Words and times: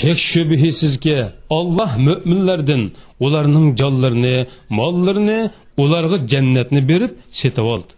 shak 0.00 0.18
shubhisizki 0.30 1.16
olloh 1.58 1.92
mo'minlardan 2.06 2.82
ularning 3.24 3.66
jonlarini 3.80 4.36
mollarini 4.78 5.40
ularga 5.82 6.16
jannatni 6.32 6.80
berib 6.90 7.12
setib 7.40 7.66
oldi. 7.74 7.92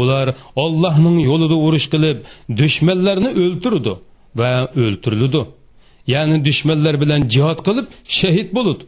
Ular 0.00 0.26
ollohning 0.64 1.16
yo'lida 1.28 1.56
urush 1.66 1.86
qilib 1.92 2.18
dushmanlarni 2.60 3.30
o'ltirdi 3.44 3.92
va 4.40 4.52
o'ltirildi. 4.84 5.42
Ya'ni 6.14 6.36
dushmanlar 6.48 6.94
bilan 7.02 7.20
jihod 7.34 7.58
qilib 7.66 7.86
shahid 8.18 8.48
bo'ludi 8.56 8.84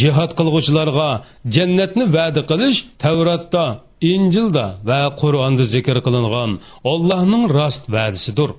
jihod 0.00 0.30
qilg'uvchilarga 0.38 1.10
jannatni 1.54 2.04
va'da 2.16 2.42
qilish 2.50 2.78
tavratda 3.02 3.64
injilda 4.12 4.66
va 4.88 5.00
qur'onda 5.20 5.64
zikr 5.74 5.96
qilingan 6.06 6.50
ollohning 6.92 7.44
rost 7.56 7.82
va'disidir 7.96 8.50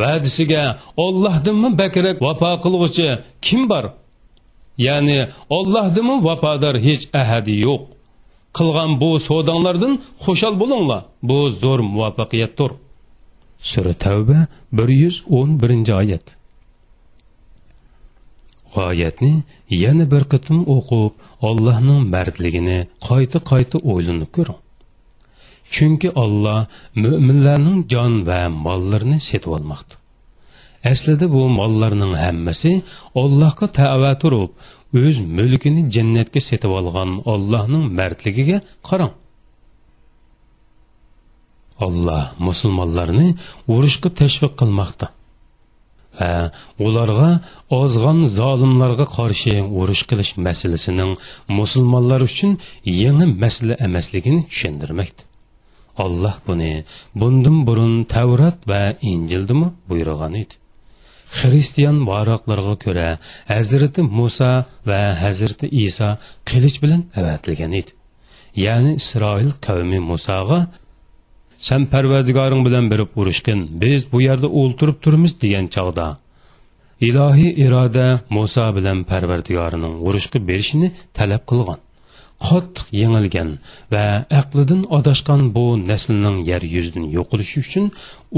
va'disiga 0.00 0.64
ollohdinmi 1.04 1.70
bakrak 1.80 2.16
vafo 2.26 2.52
qilg'uchi 2.64 3.08
kim 3.46 3.62
bor? 3.72 3.84
Ya'ni 4.86 5.18
ollohdimi 5.56 6.16
vafodor 6.26 6.76
hech 6.86 7.04
ahadi 7.22 7.54
yo'q. 7.66 7.82
Qilgan 8.58 8.90
bu 9.02 9.10
savdonglardan 9.28 9.94
xushal 10.24 10.54
bo'linglar. 10.62 11.02
Bu 11.28 11.38
zo'r 11.62 11.80
muvaffaqiyatdir. 11.94 12.70
Sura 13.70 13.94
tavba 14.04 14.38
bir 14.76 14.88
yuz 15.02 15.16
o'n 15.38 15.50
birinchi 15.62 15.92
oyat. 16.02 16.26
Oyatni 18.86 19.32
yana 19.84 20.04
bir 20.12 20.24
qitim 20.32 20.58
o'qib 20.76 21.12
ollohning 21.48 22.02
mardligini 22.14 22.78
qayta 23.08 23.38
qayta 23.50 23.76
o'ylanib 23.92 24.30
ko'ring. 24.36 24.63
Chunki 25.74 26.08
olloh 26.22 26.60
mo'minlarning 27.02 27.78
jon 27.92 28.12
va 28.28 28.40
mollarini 28.64 29.18
setib 29.28 29.50
olmoqda. 29.56 29.94
Aslida 30.92 31.26
bu 31.34 31.42
mollarning 31.58 32.14
hammasi 32.24 32.72
ollohga 33.22 33.66
tava 33.80 34.12
turib 34.22 34.50
o'z 35.02 35.16
mulkini 35.38 35.82
jannatga 35.94 36.40
setib 36.48 36.72
olgan 36.78 37.10
ollohning 37.32 37.84
mardligiga 37.98 38.58
qarang. 38.88 39.12
Olloh 41.86 42.24
musulmonlarni 42.46 43.28
urushga 43.74 44.08
tashviq 44.20 44.52
qilmoqda 44.60 45.06
va 46.18 46.32
ularga 46.86 47.30
ozg'on 47.80 48.18
zolimlarga 48.38 49.06
qarshi 49.16 49.54
urush 49.80 50.04
qilish 50.10 50.32
masalasining 50.46 51.12
musulmonlar 51.58 52.20
uchun 52.30 52.52
yangi 53.02 53.26
masala 53.42 53.74
emasligini 53.86 54.40
tushundirmoqda 54.50 55.22
alloh 56.04 56.36
buni 56.46 56.84
bundan 57.20 57.66
burun 57.66 58.04
tavrat 58.14 58.58
va 58.70 58.82
injildimi 59.12 59.68
buyurgan 59.88 60.34
edi. 60.42 60.54
Xristian 61.38 61.96
varoqlarga 62.10 62.74
ko'ra 62.84 63.08
hazrati 63.52 64.02
muso 64.18 64.52
va 64.88 65.02
hazrati 65.22 65.66
iso 65.86 66.08
qilich 66.48 66.76
bilan 66.82 67.00
avatilgan 67.20 67.72
edi. 67.80 67.90
Ya'ni 68.64 68.92
isroil 69.02 69.50
qavmi 69.66 69.98
musoga 70.10 70.60
san 71.68 71.82
parvardigoring 71.92 72.62
bilan 72.66 72.84
berib 72.92 73.10
urushgin 73.20 73.60
biz 73.82 74.00
bu 74.12 74.18
yerda 74.28 74.48
o'ltirib 74.60 74.96
turmiz 75.04 75.32
degan 75.42 75.66
chog'da 75.74 76.06
ilohiy 77.08 77.50
iroda 77.66 78.06
muso 78.36 78.66
bilan 78.76 78.98
parvardigorining 79.10 79.94
urushga 80.08 80.38
berishini 80.48 80.88
talab 81.18 81.42
qilgan. 81.50 81.80
Qattiq 82.46 82.86
yengilgan 83.00 83.50
va 83.92 84.04
aqlidan 84.40 84.82
adashgan 84.98 85.42
bu 85.56 85.66
naslning 85.90 86.38
yer 86.50 86.62
yuzidan 86.74 87.06
yo'qolishi 87.16 87.56
uchun 87.64 87.86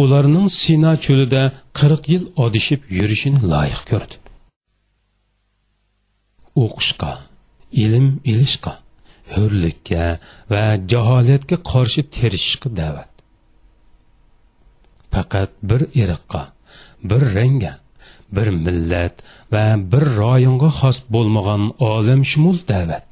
ularning 0.03 0.47
sino 0.61 0.93
cho'lida 1.07 1.43
qirq 1.79 2.03
yil 2.13 2.25
odishib 2.45 2.81
yurishini 2.99 3.41
loyiq 3.53 3.83
ko'rdi 3.91 4.17
o'qishga 6.65 7.13
ilm 7.85 8.07
ilishga 8.31 8.75
hurlikka 9.35 10.05
va 10.53 10.65
jaholatga 10.93 11.57
qarshi 11.71 12.03
terishishga 12.17 12.69
da'vat 12.81 13.13
faqat 15.13 15.51
bir 15.71 15.83
irqqa 16.03 16.43
bir 17.11 17.23
rangga 17.37 17.75
bir 18.37 18.49
millat 18.65 19.15
va 19.55 19.67
bir 19.93 20.05
rayonga 20.23 20.71
xos 20.81 20.99
bo'lmagan 21.15 21.63
olamshumul 21.91 22.59
da'vat 22.73 23.09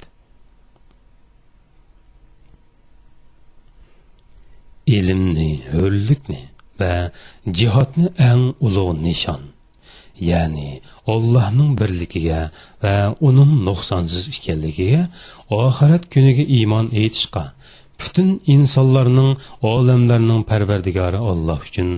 ilmni 4.86 5.50
hurlikni 5.72 6.42
va 6.80 6.92
jihodni 7.58 8.06
eng 8.30 8.44
ulug' 8.66 9.00
nishon. 9.06 9.42
Ya'ni 10.30 10.80
ollohning 11.14 11.70
birligiga 11.80 12.40
va 12.82 12.94
uning 13.28 13.52
nuqsonsiz 13.66 14.24
ekanligiga 14.34 15.02
oxirat 15.62 16.04
kuniga 16.12 16.44
iymon 16.58 16.86
etishga 17.04 17.44
butun 18.00 18.28
insonlarning 18.54 19.30
olamlarning 19.72 20.42
parvardigori 20.50 21.20
olloh 21.30 21.60
uchun 21.68 21.88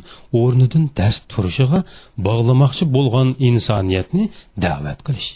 o'rnidan 0.41 0.85
dast 0.99 1.23
turishiga 1.33 1.81
bog'lamoqchi 2.27 2.85
bo'lgan 2.97 3.29
insoniyatni 3.49 4.25
da'vat 4.65 5.01
qilish. 5.07 5.31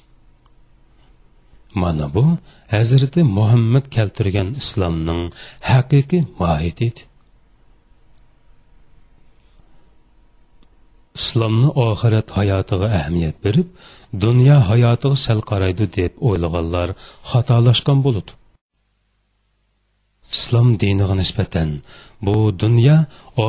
Mana 1.83 2.07
bu 2.15 2.25
hazrati 2.75 3.21
muhammad 3.39 3.85
keltirgan 3.97 4.49
islomning 4.63 5.23
haqiqiy 5.71 6.23
mohiyati 6.41 6.85
edi. 6.91 7.10
Islomni 11.21 11.69
oxirat 11.87 12.29
hayotiga 12.39 12.87
ahamiyat 12.99 13.37
berib 13.45 13.69
dunyo 14.25 14.57
hayotiga 14.71 15.17
sal 15.27 15.41
qaraydi 15.51 15.87
deb 15.99 16.13
o'ylaganlar 16.29 16.89
xatolashgan 17.31 17.99
bo'ladi. 18.07 18.33
Islom 20.37 20.69
diniga 20.83 21.15
nisbatan 21.23 21.71
bu 22.27 22.37
dunyo 22.63 22.97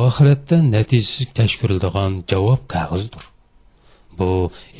oxiratda 0.00 0.56
natijasi 0.74 1.24
tashkirildigan 1.38 2.12
javob 2.30 2.62
qog'ozdir. 2.74 3.24
Bu 4.18 4.30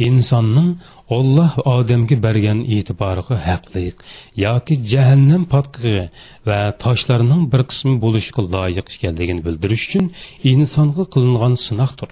insonning 0.09 0.71
olloh 1.17 1.53
odamga 1.75 2.17
bergan 2.27 2.59
e'tiboriga 2.77 3.37
haqliq 3.49 3.97
yoki 4.45 4.75
jahannam 4.93 5.43
potqig'i 5.55 6.05
va 6.49 6.61
toshlarning 6.85 7.43
bir 7.53 7.63
qismi 7.71 7.95
bo'lishga 8.05 8.43
loyiq 8.55 8.87
ekanligini 8.97 9.47
bildirish 9.47 9.85
uchun 9.89 10.11
insonga 10.53 11.05
qilingan 11.15 11.55
sinoqdir. 11.67 12.11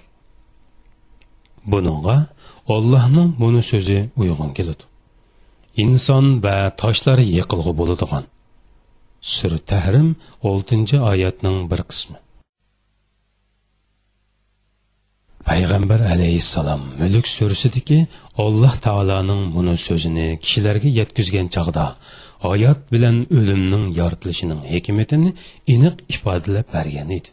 Buningga 1.71 2.17
ollohning 2.75 3.29
buni 3.41 3.61
so'zi 3.71 3.99
uyg'un 4.21 4.51
keladi. 4.57 4.83
Inson 5.83 6.25
va 6.45 6.57
toshlar 6.81 7.19
yiqilg'i 7.35 7.73
bo'ladigan. 7.79 8.23
Sur 9.35 9.51
tahrim 9.69 10.15
6 10.43 10.99
oyatning 11.11 11.57
bir 11.71 11.81
qismi. 11.91 12.17
Payg'ambar 15.49 15.99
alayhissalom 16.13 16.81
mulk 17.01 17.27
surasidagi 17.27 17.99
alloh 18.45 18.73
taoloning 18.87 19.41
buni 19.55 19.75
so'zini 19.87 20.27
kishilarga 20.43 20.89
yetkazgan 20.99 21.47
chog'da 21.55 21.85
oyat 22.51 22.79
bilan 22.93 23.17
o'limning 23.37 23.83
yoritilishining 23.99 24.61
hikmatini 24.73 25.29
aniq 25.73 25.95
ifodalab 26.15 26.67
bergan 26.75 27.09
edi. 27.17 27.29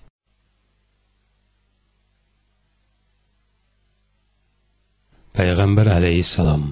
Payg'ambar 5.38 5.86
alayhissalom 5.98 6.62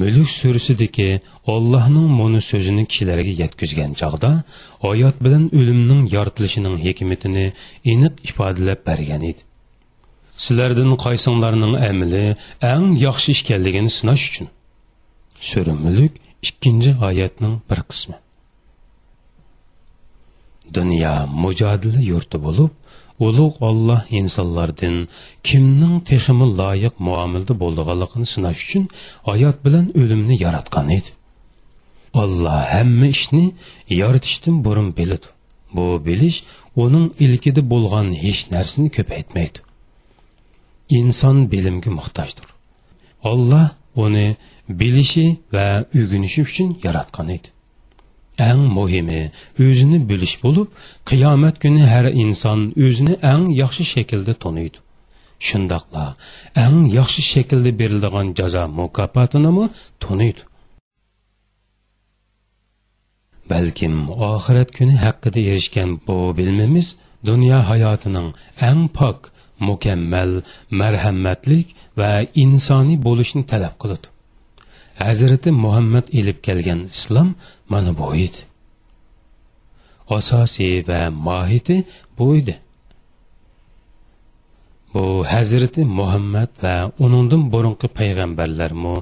mulk 0.00 0.28
surasidagi 0.40 1.10
ollohning 1.54 2.08
muni 2.20 2.40
so'zini 2.50 2.84
kishilarga 2.90 3.32
yetkazgan 3.42 3.92
chog'da 4.00 4.30
oyat 4.90 5.16
bilan 5.24 5.44
o'limning 5.58 6.02
yoritilishining 6.16 6.76
hikmatini 6.86 7.46
aniq 7.92 8.14
ifodalab 8.30 8.80
bergan 8.88 9.22
edi. 9.30 9.42
Sizlardan 10.44 10.90
qaysinglarning 11.04 11.74
amili 11.90 12.24
eng 12.72 12.86
yaxshi 13.06 13.30
ekanligini 13.40 13.90
sinash 13.98 14.24
uchun. 14.28 14.48
Sura 15.48 15.74
mulk 15.84 16.12
ikkinchi 16.48 16.92
oyatning 17.08 17.54
bir 17.70 17.80
qismi. 17.90 18.16
Dunyo 20.76 21.14
mujodila 21.42 22.00
yurti 22.12 22.36
bo'lib 22.46 22.70
ulug' 23.26 23.56
olloh 23.68 24.02
insonlardan 24.20 24.96
kimning 25.48 25.96
texmi 26.10 26.46
loyiq 26.60 26.94
muomilda 27.08 27.54
bo'lganligini 27.62 28.26
sinash 28.34 28.60
uchun 28.66 28.84
hayot 29.28 29.56
bilan 29.64 29.86
o'limni 30.00 30.36
yaratgan 30.44 30.88
edi. 30.98 31.10
Olloh 32.22 32.60
hamma 32.74 33.06
ishni 33.16 33.44
yaratishdan 34.00 34.56
burun 34.66 34.88
biladi. 34.98 35.28
Bu 35.76 35.86
bilish 36.06 36.38
uning 36.84 37.06
ilkida 37.24 37.62
bo'lgan 37.72 38.06
hech 38.24 38.40
narsani 38.54 38.88
ko'paytmaydi. 38.96 39.58
Inson 40.98 41.36
bilimga 41.52 41.90
muhtojdir. 41.98 42.48
Olloh 43.30 43.66
uni 44.04 44.28
bilishi 44.80 45.26
va 45.54 45.66
o'rganishi 45.98 46.40
uchun 46.48 46.68
yaratgan 46.86 47.28
edi. 47.36 47.48
Eng 48.38 48.62
özünü 48.78 49.20
o'zini 49.64 49.98
bilish 50.08 50.36
bo'lib 50.44 50.68
qiyomat 51.08 51.56
kuni 51.62 51.82
har 51.92 52.06
inson 52.24 52.60
o'zini 52.86 53.14
eng 53.32 53.44
yaxshi 53.62 53.84
shaklda 53.92 54.34
taniydi. 54.44 54.78
Ən 55.54 55.64
eng 56.66 56.78
yaxshi 56.98 57.22
shaklda 57.32 57.70
cəza 57.80 58.28
jazo 58.38 58.62
mı 59.56 59.64
tuniydi 60.00 60.42
balkim 63.50 63.94
oxirat 64.10 64.70
kuni 64.76 64.94
haqida 65.04 65.40
erishgan 65.50 65.90
bu 66.06 66.16
bilmimiz 66.38 66.96
dunyo 67.28 67.58
hayotining 67.70 68.28
eng 68.68 68.82
pok 68.98 69.18
mukammal 69.68 70.32
marhamatlik 70.80 71.66
va 71.98 72.10
insoniy 72.42 72.98
bo'lishni 73.06 73.42
talab 73.52 73.74
qiladi. 73.82 74.06
Hazrati 75.04 75.50
muhammad 75.64 76.06
elib 76.18 76.38
kelgan 76.46 76.80
islom 76.96 77.28
mana 77.70 77.90
bu 77.98 78.06
edi 78.26 78.40
asosiy 80.18 80.76
va 80.88 81.00
mohiyati 81.26 81.76
bu 82.18 82.26
edi 82.38 82.54
bu 84.96 85.24
hazrati 85.32 85.80
muhammad 85.98 86.50
va 86.62 86.74
uningdan 87.04 87.42
burunqi 87.54 87.88
payg'ambarlarmi 87.98 88.94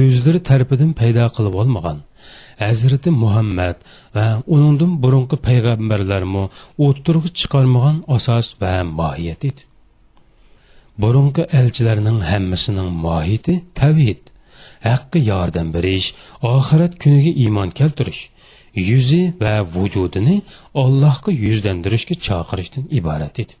o'zlari 0.00 0.40
tarafidan 0.48 0.90
paydo 1.00 1.24
qilib 1.36 1.54
olmagan. 1.62 1.98
Hazrati 2.64 3.10
muhammad 3.24 3.76
va 4.16 4.26
uningdan 4.54 4.92
burunqi 5.02 5.36
payg'ambarlarmi 5.48 6.44
o'ttirg'i 6.86 7.30
chiqarmagan 7.38 7.96
asos 8.16 8.46
va 8.62 8.72
mohiyat 9.00 9.42
edi 9.50 9.62
burunqi 11.02 11.42
elchilarning 11.60 12.18
hammasining 12.30 12.90
mohiyati 13.06 13.54
tavhid. 13.80 14.22
Haqqi 14.86 15.18
yordam 15.32 15.68
berish 15.76 16.08
oxirat 16.54 16.92
kuniga 17.02 17.32
iymon 17.44 17.70
keltirish 17.78 18.22
yuzi 18.74 19.22
va 19.40 19.54
vujudini 19.74 20.36
allohga 20.82 21.32
yuzlantirishga 21.44 22.14
chaqirishdan 22.26 22.84
iborat 22.98 23.40
edi. 23.42 23.54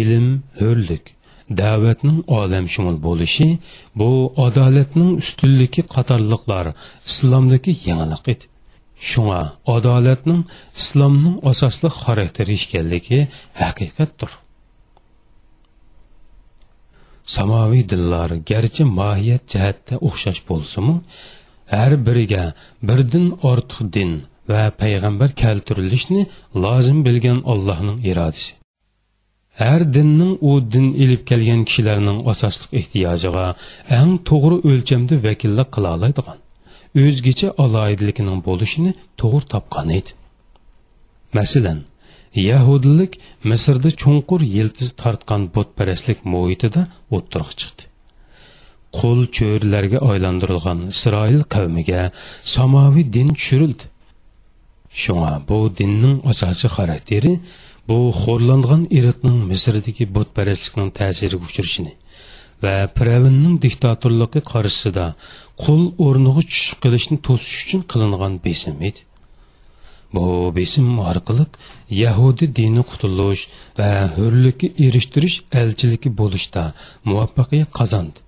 Ilm 0.00 0.28
ho'rlik 0.60 1.04
da'vatning 1.60 2.18
olamshumul 2.38 2.98
bo'lishi 3.06 3.48
bu 4.00 4.10
adolatning 4.46 5.10
ustunligi 5.22 5.82
qatorliqlar 5.94 6.66
islomdagi 7.10 7.72
yangilik 7.88 8.24
edi. 8.34 8.44
Shunga 9.10 9.40
adolatning 9.76 10.42
islomning 10.80 11.36
asosli 11.50 11.88
xarakteri 12.02 12.56
ekanligi 12.64 13.20
haqiqatdir. 13.62 14.30
Samoviy 17.24 17.84
dillar 17.92 18.30
garchi 18.50 18.84
mohiyat 18.98 19.42
jihatda 19.52 19.94
o'xshash 20.08 20.40
bo'lsimi 20.48 20.94
har 21.74 21.92
biriga 22.06 22.44
birdan 22.88 23.26
ortiq 23.50 23.80
din 23.96 24.12
va 24.50 24.62
payg'ambar 24.82 25.30
keltirilishni 25.42 26.22
lozim 26.64 26.98
bilgan 27.06 27.38
allohning 27.52 27.98
irodasi. 28.10 28.52
Har 29.60 29.80
dinning 29.94 30.32
u 30.48 30.52
din 30.72 30.86
ilib 31.02 31.22
kelgan 31.30 31.62
kishilarning 31.68 32.18
asosliq 32.32 32.70
ehtiyojiga 32.80 33.46
eng 33.98 34.12
to'g'ri 34.28 34.56
o'lchamda 34.70 35.14
vakillik 35.26 35.68
qila 35.74 35.88
oladigan 35.96 36.38
o'zgacha 37.02 37.48
aloyidligining 37.64 38.38
bo'lishini 38.48 38.92
to'g'ri 39.20 39.44
topgan 39.52 39.88
edi. 39.98 40.10
Masalan 41.38 41.78
yahudilik 42.34 43.18
misrda 43.44 43.90
chunqur 44.02 44.40
yiltiz 44.56 44.90
tortgan 45.02 45.48
butparastlik 45.54 46.24
muhitida 46.32 46.82
o'ttirg'i 47.16 47.54
chiqdi. 47.60 47.82
Qul 48.98 49.18
cho'rlarga 49.36 49.98
aylantirilgan 50.10 50.80
isroil 50.94 51.42
qavmiga 51.54 52.02
samoviy 52.54 53.06
din 53.16 53.28
tushirildi. 53.36 53.84
Shunga 55.02 55.34
bu 55.48 55.58
dinning 55.78 56.18
asosiy 56.32 56.70
xarakteri 56.76 57.32
bu 57.88 57.98
xo'rlangan 58.22 58.82
irqning 58.98 59.38
misrdagi 59.52 60.04
butparastlikning 60.16 60.90
ta'siriga 60.98 61.44
uchrashini 61.48 61.94
va 62.64 62.74
pravinning 62.98 63.54
diktatorligi 63.64 64.40
qarshisida 64.52 65.06
qul 65.62 65.82
o'rniga 66.06 66.42
tushib 66.50 66.78
qilishni 66.84 67.16
to'sish 67.26 67.56
uchun 67.64 67.82
qilingan 67.92 68.34
besim 68.46 68.76
edi. 68.88 69.00
Bu 70.14 70.24
besim 70.56 70.88
orqali 71.10 71.46
yahudi 72.02 72.44
dini 72.58 72.82
qutulish 72.90 73.42
va 73.78 73.90
hurlikka 74.16 74.68
erishtirish 74.86 75.36
elchiligi 75.60 76.10
bo'lishda 76.20 76.62
muvaffaqiyat 77.08 77.70
qozondi 77.78 78.18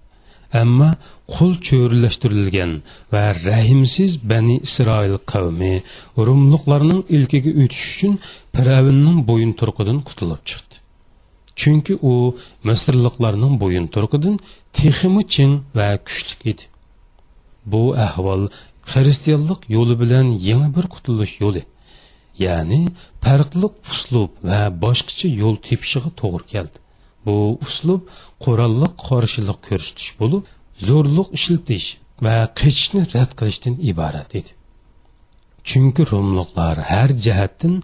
ammo 0.63 0.91
qul 1.33 1.53
cho'rilashtirilgan 1.67 2.73
va 3.13 3.25
rahimsiz 3.49 4.13
bani 4.31 4.57
isroil 4.69 5.17
qavmi 5.33 5.75
rumliqlarning 6.27 7.03
ilkiga 7.17 7.53
o'tish 7.63 7.85
uchun 7.95 8.15
piravinning 8.55 9.19
bo'yin 9.31 9.53
turqidan 9.61 9.99
qutulib 10.09 10.43
chiqdi. 10.51 10.75
Chunki 11.61 11.95
u 12.11 12.15
misrliqlarning 12.69 13.55
bo'yin 13.63 13.87
turqidan 13.95 14.37
teximi 14.79 15.23
chin 15.35 15.51
va 15.79 15.89
kuchli 16.07 16.35
edi. 16.53 16.65
Bu 17.73 17.83
ahvol 18.09 18.43
xristianlik 18.93 19.61
yo'li 19.77 19.95
bilan 20.03 20.27
yangi 20.49 20.71
bir 20.77 20.87
qutulish 20.95 21.35
yo'li. 21.45 21.63
Ya'ni 22.45 22.81
farqli 23.25 23.69
uslub 23.91 24.31
va 24.49 24.61
boshqacha 24.85 25.29
yo'l 25.41 25.57
tepishiga 25.69 26.11
to'g'ri 26.21 26.45
keldi. 26.53 26.79
Bu 27.27 27.37
uslub 27.67 28.03
qurolliq 28.45 28.93
qarshilik 29.07 29.59
ko'rsatish 29.69 30.11
bo'lib 30.21 30.43
zo'rliq 30.89 31.29
ishiltish 31.39 31.87
va 32.25 32.37
qechishni 32.61 33.03
rad 33.15 33.31
qilishdan 33.39 33.75
iborat 33.91 34.31
edi. 34.41 34.51
Chunki 35.69 36.03
rumliqlar 36.11 36.77
har 36.91 37.11
jihatdan 37.25 37.75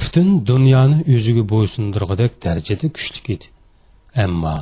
butun 0.00 0.28
dunyoni 0.50 0.98
o'ziga 1.14 1.44
bo'ysundirg'idek 1.52 2.32
darajada 2.44 2.86
kuchli 2.96 3.20
edi. 3.36 3.46
Ammo 4.24 4.56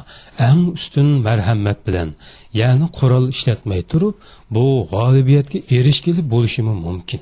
eng 0.48 0.62
ustun 0.78 1.08
marhamat 1.26 1.78
bilan 1.86 2.10
ya'ni 2.60 2.86
qurol 2.98 3.26
ishlatmay 3.34 3.82
turib 3.90 4.14
bu 4.54 4.64
g'olibiyatga 4.92 5.58
erishgili 5.76 6.22
bo'lishi 6.32 6.62
mumkin. 6.86 7.20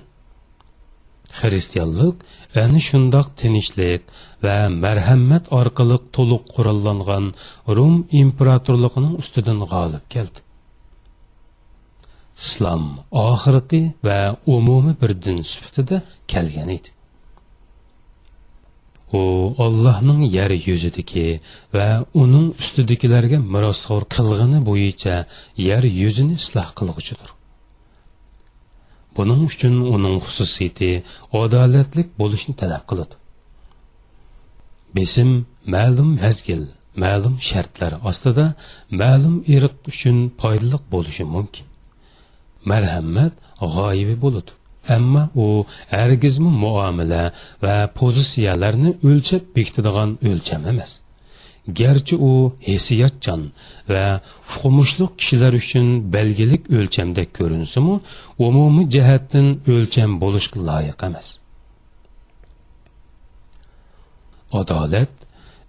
Xristianlik 1.38 2.16
ana 2.62 2.80
shundoq 2.86 3.26
tinchlik 3.40 4.02
va 4.44 4.56
marhamat 4.84 5.44
orqali 5.60 5.98
to'liq 6.16 6.42
qurollangan 6.54 7.24
rum 7.76 7.94
imperatorligining 8.22 9.14
ustidan 9.22 9.58
g'olib 9.72 10.04
keldi. 10.14 10.38
Islom 12.44 12.84
oxirgi 13.28 13.82
va 14.06 14.20
umumiy 14.56 14.96
bir 15.00 15.12
din 15.24 15.38
sifatida 15.52 15.96
kelgan 16.32 16.70
edi. 16.76 16.90
U 19.20 19.22
ollohning 19.64 20.20
yer 20.36 20.52
yuzidagi 20.68 21.28
va 21.76 21.88
uning 22.22 22.46
ustidagilarga 22.62 23.38
merosxo'r 23.54 24.04
qilg'ini 24.14 24.61
bo'yicha 24.68 25.16
yer 25.68 25.82
yuzini 26.02 26.34
isloh 26.40 26.68
qilg'uchidir. 26.78 27.36
Buning 29.16 29.40
uchun 29.50 29.75
uning 29.94 30.16
xususiyati 30.26 30.90
adolatlik 31.42 32.08
bo'lishni 32.20 32.54
talab 32.61 32.85
qiladi. 32.90 33.14
Besim 34.96 35.30
ma'lum 35.75 36.11
mazgil 36.23 36.62
ma'lum 37.02 37.35
shartlar 37.49 37.92
ostida 38.08 38.46
ma'lum 39.00 39.37
irq 39.54 39.75
uchun 39.90 40.16
foydali 40.40 40.78
bo'lishi 40.92 41.25
mumkin. 41.35 41.66
Marhamat 42.70 43.35
g'oyibi 43.75 44.16
bo'ladi. 44.25 44.50
Ammo 44.96 45.23
u 45.44 45.46
hargizmi 45.94 46.50
muomala 46.64 47.23
va 47.64 47.76
pozitsiyalarni 47.99 48.90
o'lchab 49.08 49.42
bekitadigan 49.56 50.11
o'lcham 50.30 50.62
emas. 50.73 50.92
Garchi 51.80 52.16
u 52.30 52.32
hissiyotchan 52.68 53.42
va 53.92 54.06
fuqumushliq 54.50 55.12
kishilar 55.20 55.52
uchun 55.62 55.87
belgilik 56.16 56.62
o'lchamda 56.78 57.25
ko'rinsimi 57.38 57.94
umumiy 58.46 58.87
jihatdan 58.94 59.46
o'lcham 59.75 60.11
bo'lishga 60.23 60.58
loyiq 60.68 61.00
emas. 61.08 61.28
Adolat 64.61 65.12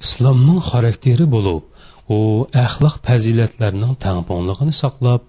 islomning 0.05 0.59
xarakteri 0.69 1.25
bo'lib 1.35 1.63
u 2.17 2.19
axloq 2.65 2.95
fazilatlarning 3.07 3.93
tangponligini 4.05 4.73
saqlab 4.83 5.21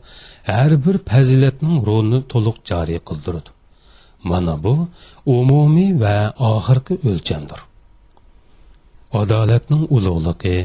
har 0.56 0.72
bir 0.84 0.96
fazilatning 1.10 1.76
rolini 1.88 2.20
to'liq 2.32 2.58
joriy 2.70 3.00
qildiradi 3.08 3.50
mana 4.30 4.54
bu 4.64 4.74
umumiy 5.38 5.90
va 6.02 6.16
oxirgi 6.52 6.94
o'lchamdir 7.10 7.60
adolatning 9.22 9.84
ulug'ligi 9.96 10.56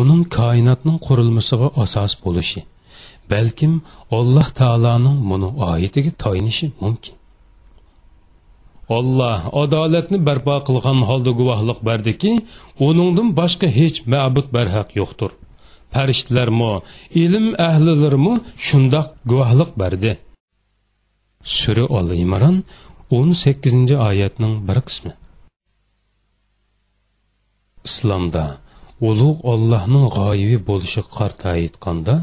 uning 0.00 0.22
koinotning 0.38 0.98
qurilmasiga 1.06 1.68
asos 1.84 2.12
bo'lishi 2.24 2.62
balkim 3.32 3.72
alloh 4.18 4.48
taoloning 4.60 5.18
buni 5.30 5.48
oyatiga 5.70 6.10
toyinishi 6.22 6.66
mumkin. 6.82 7.14
Olloh 8.98 9.40
adolatni 9.62 10.18
barpo 10.28 10.56
qilgan 10.68 10.98
holda 11.08 11.32
guvohlik 11.40 11.78
berdiki 11.88 12.32
uningdan 12.88 13.28
boshqa 13.40 13.68
hech 13.78 13.98
ma'bud 14.12 14.46
barhaq 14.56 14.88
yo'qdir. 15.00 15.30
Farishtalarmi 15.94 16.72
ilm 17.24 17.46
ahlilarmi 17.68 18.34
shundoq 18.66 19.08
guvohlik 19.30 19.70
berdi. 19.82 20.12
Sura 21.58 21.84
ol 21.98 22.08
imron 22.24 22.56
o'n 23.16 23.28
sakkizinchi 23.42 23.96
oyatning 24.08 24.54
bir 24.68 24.78
qismi. 24.88 25.12
Islomda 27.88 28.44
ulug' 29.08 29.40
ollohning 29.52 30.06
g'oyibi 30.16 30.58
bo'lishi 30.68 31.02
qarta 31.16 31.46
aytganda 31.58 32.16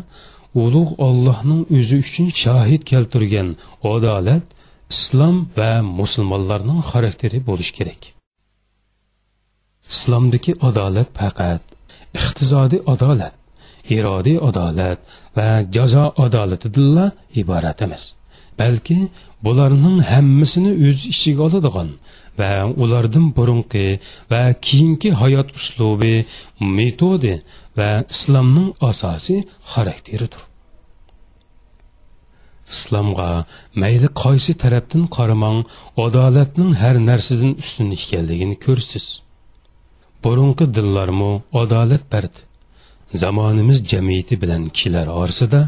ulug' 0.63 0.93
ollohning 1.07 1.61
o'zi 1.77 1.95
uchun 2.03 2.27
shohid 2.43 2.81
keltirgan 2.91 3.49
adolat 3.93 4.45
islom 4.93 5.35
va 5.57 5.71
musulmonlarning 5.99 6.79
xarakteri 6.91 7.39
bo'lishi 7.49 7.73
kerak. 7.79 8.01
Islomdagi 9.93 10.51
adolat 10.69 11.09
faqat 11.19 11.63
iqtisodiy 12.19 12.81
adolat 12.93 13.35
irodiy 13.95 14.37
adolat 14.49 14.99
va 15.37 15.49
jazo 15.75 16.05
adolatidanla 16.25 17.05
iborat 17.41 17.79
emas 17.85 18.03
balki 18.59 18.99
bularning 19.45 19.97
hammasini 20.11 20.71
o'z 20.87 20.99
ichiga 21.13 21.41
oladigan 21.47 21.89
va 22.39 22.51
ulardan 22.83 23.25
burunqi 23.37 23.85
va 24.31 24.41
keyingi 24.67 25.09
hayot 25.21 25.49
uslubi 25.59 26.15
metodi 26.77 27.35
va 27.77 27.89
islomning 28.15 28.69
asosiy 28.91 29.39
xarakteridir. 29.71 30.43
Islomga 32.75 33.29
mayli 33.81 34.07
qaysi 34.23 34.53
tarafdan 34.63 35.03
qaramang 35.15 35.59
adolatning 36.05 36.71
har 36.81 36.95
narsadan 37.09 37.51
ustun 37.63 37.89
ekanligini 37.97 38.55
ko'rsiz 38.65 39.05
burunqi 40.23 40.65
dillarmu 40.75 41.31
adolat 41.61 42.03
bardi 42.13 42.41
zamonimiz 43.21 43.79
jamiyati 43.91 44.35
bilan 44.41 44.63
kishilar 44.75 45.07
orasida 45.21 45.61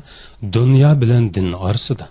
dunyo 0.58 0.92
bilan 1.02 1.24
din 1.36 1.48
orasida 1.68 2.06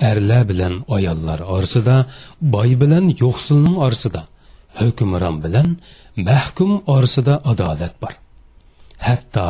erlar 0.00 0.42
bilan 0.50 0.74
ayollar 0.96 1.40
orasida 1.54 1.96
boy 2.40 2.70
bilan 2.82 3.04
yo'qsilning 3.22 3.76
orasida 3.86 4.22
hukmron 4.80 5.36
bilan 5.44 5.68
mahkum 6.28 6.72
orasida 6.94 7.34
adolat 7.52 7.94
bor. 8.02 8.14
Hatto 9.06 9.46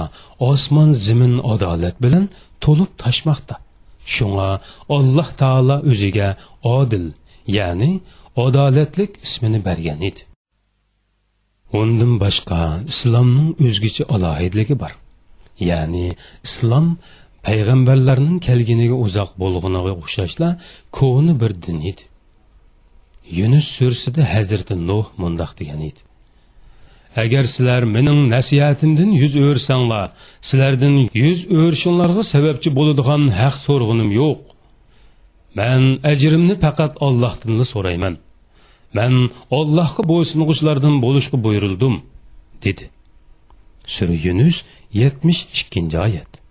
osmon 0.51 0.91
zimin 1.05 1.35
adolat 1.53 1.97
bilan 2.05 2.25
to'lib 2.65 2.91
toshmoqda 3.03 3.55
shunga 4.15 4.51
alloh 4.97 5.29
taolo 5.41 5.77
o'ziga 5.91 6.29
odil 6.79 7.07
ya'ni 7.57 7.91
adolatlik 8.45 9.13
ismini 9.27 9.61
bergan 9.69 10.01
edi. 10.09 10.23
Undan 11.81 12.13
boshqa 12.25 12.61
islomning 12.93 13.51
o'zgacha 13.67 14.05
alohidligi 14.15 14.77
bor. 14.83 14.93
Ya'ni 15.71 16.07
islom 16.47 16.87
payg'ambarlarning 17.47 18.39
kelganiga 18.47 18.97
uzoq 19.07 19.31
bo'lg'iniga 19.43 19.93
o'xshashla 20.01 20.49
ko'ni 20.99 21.35
bir 21.41 21.53
din 21.65 21.79
edi. 21.91 22.05
Yunus 23.39 23.67
sursida 23.79 24.23
hazrati 24.35 24.75
nuh 24.89 25.07
mundoq 25.23 25.53
degan 25.61 25.81
edi. 25.89 26.01
Agar 27.25 27.45
sizlar 27.55 27.83
mening 27.97 28.21
nasihatimdan 28.35 29.11
yuz 29.23 29.35
o'rsanglar 29.49 30.09
sizlardan 30.49 30.95
yuz 31.23 31.41
o'rishinglarga 31.61 32.23
sababchi 32.35 32.69
bo'ladigan 32.79 33.23
haq 33.41 33.55
so'rg'inim 33.67 34.11
yo'q. 34.21 34.39
Man 35.59 35.83
ajrimni 36.13 36.55
faqat 36.65 36.93
ollohdanla 37.07 37.65
so'rayman. 37.75 38.15
Man 38.97 39.15
ollohga 39.59 40.03
bo'ysung'uchlardan 40.13 40.95
bo'lishga 41.05 41.37
buyurildim 41.45 41.95
dedi. 42.65 42.85
Sura 43.95 44.17
yunus 44.27 44.57
yetmish 45.01 45.41
ikkinchi 45.59 45.99
oyat. 46.07 46.42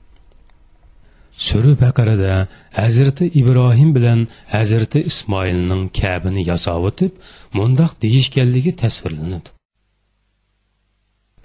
Sura 1.32 1.82
baqarada 1.82 2.48
hazrati 2.72 3.26
ibrohim 3.26 3.96
bilan 3.96 4.28
hazrati 4.56 5.00
ismoilning 5.00 5.84
kabini 6.02 6.42
yasab 6.52 6.84
o'tib 6.90 7.12
mundoq 7.58 7.92
deyishganligi 8.04 8.72
tasvirlanadi. 8.82 9.50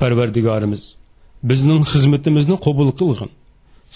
Parvardigorimiz 0.01 0.83
bizning 1.51 1.83
xizmatimizni 1.93 2.57
qabul 2.67 2.91
qilg'in. 3.01 3.31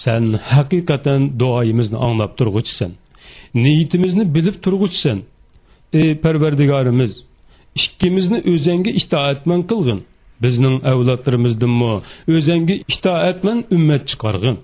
San 0.03 0.23
haqiqatan 0.53 1.21
duoyimizni 1.41 1.97
anglab 2.07 2.31
turg'uchisan. 2.39 2.91
Niyatimizni 3.63 4.23
bilib 4.35 4.55
turg'uchisan. 4.65 5.17
Ey 5.99 6.11
parvardigorimiz 6.23 7.11
ikkimizni 7.75 8.39
o'zangga 8.51 8.91
itoatman 9.01 9.61
qilg'in. 9.71 9.99
Bizning 10.43 10.75
avlodlarimizdanmi 10.91 11.93
o'zangga 12.37 12.75
itoatman 12.95 13.57
ummat 13.75 14.03
chiqarg'in. 14.11 14.57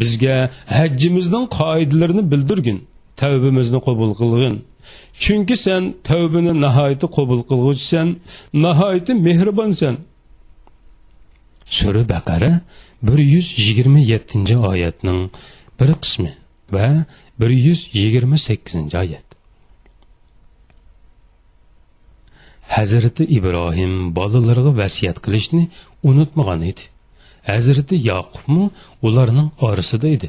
Bizga 0.00 0.36
hajjimizning 0.76 1.46
qoidalarini 1.58 2.24
bildirgin 2.32 2.78
tavbimizni 3.20 3.80
qabul 3.86 4.12
qilg'in. 4.20 4.56
Chunki 5.22 5.56
sen 5.64 5.82
tavbini 6.08 6.52
nihoyatda 6.64 7.06
qabul 7.16 7.40
qilg'uvchisan 7.50 8.08
nihoyatda 8.64 9.12
mehribonsan. 9.26 9.94
Sura 11.76 12.02
baqara 12.14 12.52
bir 13.06 13.18
yuz 13.34 13.46
yigirma 13.64 14.00
yettinchi 14.12 14.56
oyatning 14.70 15.20
bir 15.78 15.90
qismi 16.02 16.32
va 16.74 16.88
bir 17.40 17.50
yuz 17.66 17.80
yigirma 18.00 18.36
sakkizinchi 18.46 18.96
oyat. 19.04 19.26
Hazrati 22.76 23.24
ibrohim 23.36 23.92
bolalarga 24.16 24.72
vasiyat 24.80 25.18
qilishni 25.24 25.64
unutmagan 26.10 26.62
edi. 26.70 26.82
Hazrati 27.50 27.96
yaqubmi 28.10 28.64
ularning 29.06 29.48
orasida 29.68 30.08
edi 30.16 30.28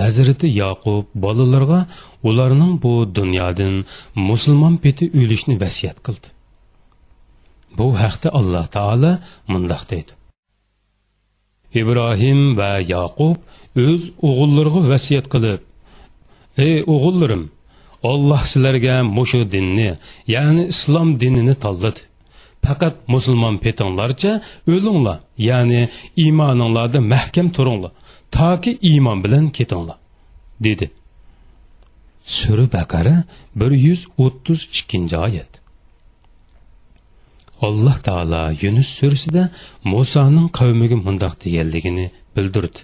hazrati 0.00 0.46
yaqub 0.62 1.04
bolalarga 1.24 1.80
ularning 2.28 2.72
bu 2.82 2.92
dunyodan 3.18 3.74
musulmon 4.28 4.74
peti 4.84 5.04
o'lishni 5.20 5.54
vasiyat 5.64 5.98
qildi 6.06 6.28
bu 7.78 7.86
haqda 8.02 8.28
alloh 8.38 8.64
taolo 8.76 9.12
mundoq 9.52 9.82
deydi 9.90 10.12
ibrohim 11.80 12.40
va 12.58 12.72
yaqub 12.94 13.36
o'z 13.86 14.02
o'g'illariga 14.28 14.80
vasiyat 14.92 15.26
qilib 15.34 15.60
ey 16.66 16.76
o'g'illarim 16.94 17.44
olloh 18.12 18.42
sizlarga 18.52 18.96
mushu 19.16 19.40
dinni 19.54 19.90
ya'ni 20.34 20.62
islom 20.74 21.08
dinini 21.20 21.54
tanladi 21.64 22.02
faqat 22.66 22.94
musulmon 23.14 23.56
petinglarcha 23.64 24.32
o'linglar. 24.74 25.18
Ya'ni 25.48 25.82
iymoninglarda 26.24 27.00
mahkam 27.12 27.48
turinglar. 27.56 27.92
Toki 28.36 28.72
iymon 28.90 29.18
bilan 29.24 29.48
ketinglar 29.48 29.98
dedi. 30.66 30.90
Sura 32.36 32.66
baqara 32.72 33.16
bir 33.60 33.70
yuz 33.86 34.00
o'ttiz 34.24 34.60
ikkinchi 34.76 35.16
oyat. 35.26 35.52
Alloh 37.66 37.96
taolo 38.06 38.42
yunus 38.62 38.88
surasida 38.98 39.42
musoning 39.92 40.48
qavmiga 40.58 40.96
mundoq 41.06 41.34
deganligini 41.44 42.06
bildirdi. 42.36 42.80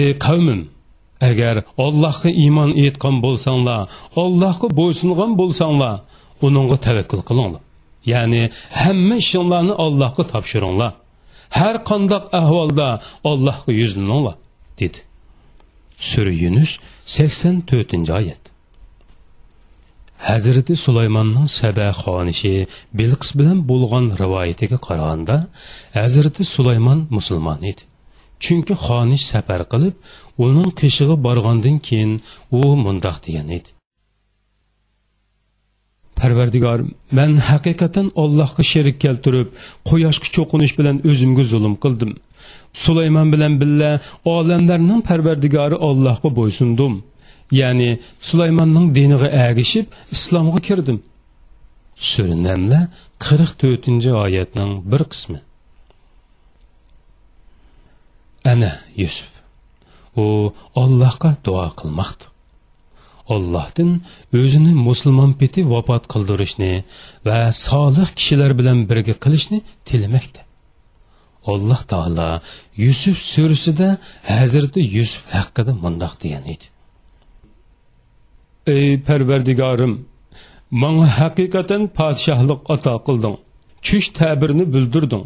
Ey 0.00 0.10
qavmim 0.26 0.62
agar 1.28 1.56
ollohga 1.84 2.30
iymon 2.42 2.70
etgan 2.86 3.16
bo'lsanglar 3.24 3.80
ollohga 4.22 4.68
bo'ysungan 4.78 5.32
bo'lsanglar 5.40 5.94
uningga 6.46 6.76
tavakkul 6.86 7.22
qilinglar. 7.28 7.62
Ya'ni 8.12 8.42
hamma 8.82 9.16
ishinglarni 9.22 9.74
allohga 9.84 10.24
topshiringlar 10.32 10.92
har 11.58 11.76
qandoq 11.90 12.24
ahvolda 12.40 12.88
allohga 13.30 13.72
yuzlaninglar 13.80 14.36
dedi. 14.80 14.98
Sura 16.10 16.32
yunus 16.42 16.70
sakson 17.14 17.56
to'rtinchi 17.70 18.12
oyat 18.20 18.42
hazrati 20.28 20.74
sulaymonning 20.84 21.48
saba 21.58 21.88
xonishi 22.02 22.54
bilqis 22.98 23.30
bilan 23.38 23.58
bo'lgan 23.70 24.06
rivoyatiga 24.22 24.78
qaraganda 24.86 25.36
hazrati 25.98 26.42
sulaymon 26.54 27.00
musulmon 27.16 27.60
edi 27.70 27.82
chunki 28.44 28.74
xonish 28.86 29.24
safar 29.32 29.62
qilib 29.72 29.94
uning 30.46 30.70
qishig'i 30.80 31.16
borgandan 31.26 31.76
keyin 31.86 32.12
u 32.58 32.60
mundoq 32.84 33.16
degan 33.26 33.48
edi 33.58 33.70
parvardigor 36.20 36.80
man 37.18 37.32
haqiqatan 37.50 38.06
allohga 38.22 38.62
sherik 38.72 38.96
keltirib 39.04 39.48
quyoshga 39.88 40.28
cho'qinish 40.36 40.72
bilan 40.78 40.96
o'zimga 41.10 41.44
zulm 41.52 41.74
qildim. 41.84 42.12
Sulaymon 42.84 43.28
bilan 43.34 43.52
billa 43.62 43.90
olamlarning 44.34 45.00
parvardigori 45.08 45.76
ollohga 45.88 46.28
bo'ysundim. 46.38 46.94
Ya'ni 47.60 47.90
sulaymonning 48.28 48.86
diniga 48.96 49.28
agishib 49.48 49.86
islomga 50.16 50.60
kirdim. 50.68 50.98
Sura 52.10 52.36
namla 52.46 52.80
qirq 53.26 53.50
to'rtinchi 53.60 54.10
oyatning 54.24 54.72
bir 54.90 55.02
qismi. 55.12 55.38
Ana 58.52 58.72
yusuf 59.02 59.32
u 60.22 60.26
ollohga 60.82 61.30
duo 61.46 61.66
qilmoqdi 61.80 62.35
ollohdan 63.34 63.90
o'zini 64.40 64.72
musulmon 64.88 65.32
peti 65.40 65.60
vafot 65.72 66.04
qildirishni 66.12 66.72
va 67.26 67.38
solih 67.66 68.08
kishilar 68.18 68.52
bilan 68.58 68.78
birga 68.90 69.14
qilishni 69.24 69.58
tilamoqda. 69.88 70.40
Alloh 71.52 71.80
taolo 71.92 72.30
yusuf 72.84 73.18
surasida 73.32 73.88
hazrati 74.32 74.80
yusuf 74.96 75.22
haqida 75.36 75.72
mundoq 75.84 76.14
degan 76.22 76.44
edi. 76.54 76.66
Ey 78.76 78.90
parvardigorim 79.06 79.92
manga 80.82 81.08
haqiqatan 81.20 81.82
podshohlik 81.98 82.60
ato 82.74 82.94
qilding. 83.06 83.36
Tush 83.86 84.08
tabirini 84.18 84.64
bildirding. 84.74 85.24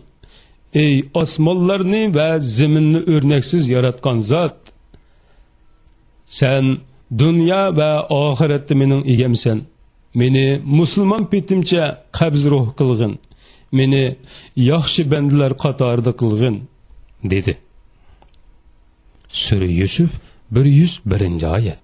Ey 0.85 0.95
osmonlarni 1.23 2.03
va 2.17 2.29
zaminni 2.59 3.01
o'rnaksiz 3.15 3.65
yaratgan 3.75 4.19
zot 4.33 4.57
sen 6.39 6.65
dunyo 7.11 7.63
va 7.79 7.91
oxiratda 8.09 8.75
mening 8.75 9.03
egamsan. 9.15 9.59
Meni 10.15 10.47
musulmon 10.79 11.23
petimcha 11.33 11.85
qabz 12.19 12.43
ruh 12.53 12.67
qilg'in. 12.79 13.13
Meni 13.79 14.05
yaxshi 14.71 15.03
bandalar 15.13 15.53
qatorida 15.65 16.13
qilg'in 16.21 16.57
dedi. 17.33 17.53
Sura 19.45 19.69
yusuf 19.81 20.11
bir 20.55 20.65
yuz 20.79 20.93
birinchi 21.11 21.47
oyat. 21.47 21.83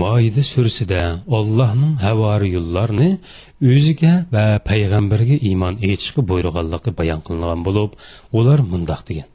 Moida 0.00 0.42
surasida 0.52 1.02
ollohning 1.38 1.94
havoriyullarni 2.06 3.10
o'ziga 3.72 4.14
va 4.34 4.46
payg'ambarga 4.68 5.36
iymon 5.48 5.74
etishga 5.90 6.20
buyurganligi 6.30 6.90
bayon 7.00 7.20
qilingan 7.26 7.60
bo'lib 7.66 7.90
ular 8.38 8.60
mundoq 8.72 9.00
degan. 9.08 9.28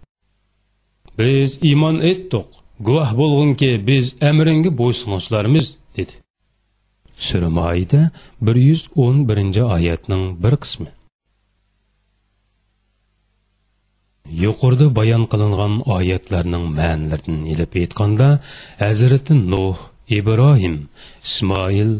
Biz 1.17 1.49
iymon 1.69 1.97
etdik. 2.11 2.60
Guvoh 2.87 3.11
bo'lgunki 3.21 3.69
biz 3.89 4.05
amringga 4.29 4.71
bo'ysunuvchilarmiz 4.81 5.65
dedi. 5.97 6.13
Sura 7.27 7.49
moida 7.59 8.01
bir 8.45 8.55
yuz 8.67 8.81
o'n 9.03 9.17
birinchi 9.29 9.63
oyatning 9.75 10.23
bir 10.43 10.53
qismi. 10.63 10.89
Yuqorida 14.43 14.87
bayon 14.99 15.23
qilingan 15.31 15.73
oyatlarning 15.97 16.65
ma'nilaridan 16.77 17.39
ilib 17.53 17.71
aytganda 17.81 18.27
hazrati 18.83 19.33
nuh 19.53 19.77
ibrohim 20.17 20.75
ismoil 21.27 21.91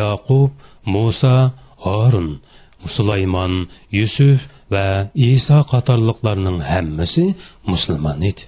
yaqub 0.00 0.50
muso 0.92 1.36
orun 2.02 2.28
sulaymon 2.94 3.54
yusuf 3.98 4.38
va 4.72 4.86
iso 5.32 5.58
qatorliqlarning 5.72 6.58
hammasi 6.70 7.24
musulmon 7.70 8.20
edi. 8.30 8.42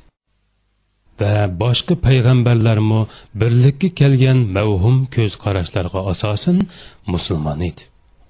Va 1.21 1.33
boshqa 1.63 1.95
payg'ambarlarmi 2.07 3.01
birlikka 3.41 3.89
kelgan 4.01 4.39
mavhum 4.57 4.97
ko'z 5.15 5.33
qarashlarga 5.45 6.01
asosan 6.13 6.59
musulmon 7.13 7.61
edi. 7.71 7.83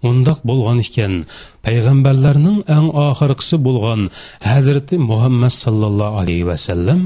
Undoq 0.09 0.39
bo'lgan 0.49 0.79
ekan 0.85 1.15
payg'ambarlarning 1.67 2.59
eng 2.77 2.87
oxirgisi 3.07 3.57
bo'lgan 3.67 4.01
hazrati 4.51 4.97
muhammad 5.11 5.53
sallallohu 5.63 6.15
alayhi 6.23 6.47
vasallam 6.51 7.01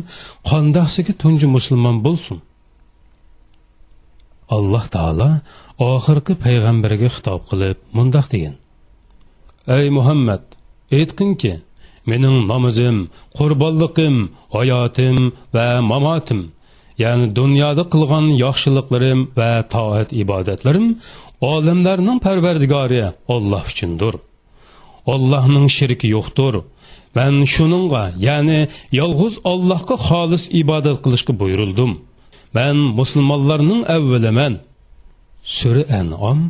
qandoqsiga 0.50 1.12
tunji 1.22 1.46
musulmon 1.56 1.96
bo'lsin? 2.06 2.38
Alloh 4.56 4.84
taolo 4.94 5.30
oxirgi 5.92 6.34
payg'ambarga 6.44 7.08
xitob 7.14 7.40
qilib 7.50 7.78
mundoq 7.96 8.26
degan. 8.34 8.54
Ey 9.76 9.86
muhammad 9.98 10.42
aytqinki 10.98 11.52
mening 12.10 12.38
namozim 12.52 12.96
qurbonliqim 13.38 14.14
hayotim 14.56 15.16
va 15.54 15.68
mamotim. 15.90 16.40
Ya'ni 17.02 17.26
dunyoda 17.38 17.84
qilgan 17.92 18.26
yaxshiliklarim 18.44 19.20
va 19.38 19.50
toat 19.74 20.08
ibodatlarim 20.22 20.86
olamlarning 21.52 22.18
parvardigori 22.26 23.02
olloh 23.34 23.64
uchundir. 23.72 24.14
Ollohning 25.12 25.66
shirki 25.76 26.08
yo'qdir. 26.16 26.54
Man 27.16 27.34
shuningga 27.54 28.04
ya'ni 28.26 28.60
yolg'iz 29.00 29.34
ollohga 29.52 29.96
xolis 30.06 30.44
ibodat 30.60 30.98
qilishga 31.04 31.32
buyurildim. 31.40 31.92
Man 32.56 32.76
musulmonlarning 32.98 33.82
avvaliman. 33.96 34.54
Sura 35.56 35.84
anom 36.00 36.40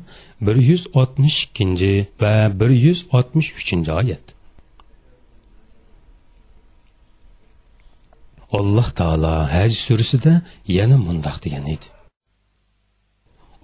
bir 0.46 0.56
yuz 0.68 0.82
oltmish 1.00 1.38
ikkinchi 1.46 1.92
va 2.22 2.34
bir 2.60 2.70
yuz 2.86 3.00
oltmish 3.16 3.48
uchinchi 3.60 3.92
oyat. 4.00 4.24
Alloh 8.58 8.88
taolo 9.00 9.34
haj 9.54 9.72
surasida 9.86 10.32
yana 10.76 10.96
mundoq 11.06 11.36
degan 11.44 11.64
edi. 11.74 11.86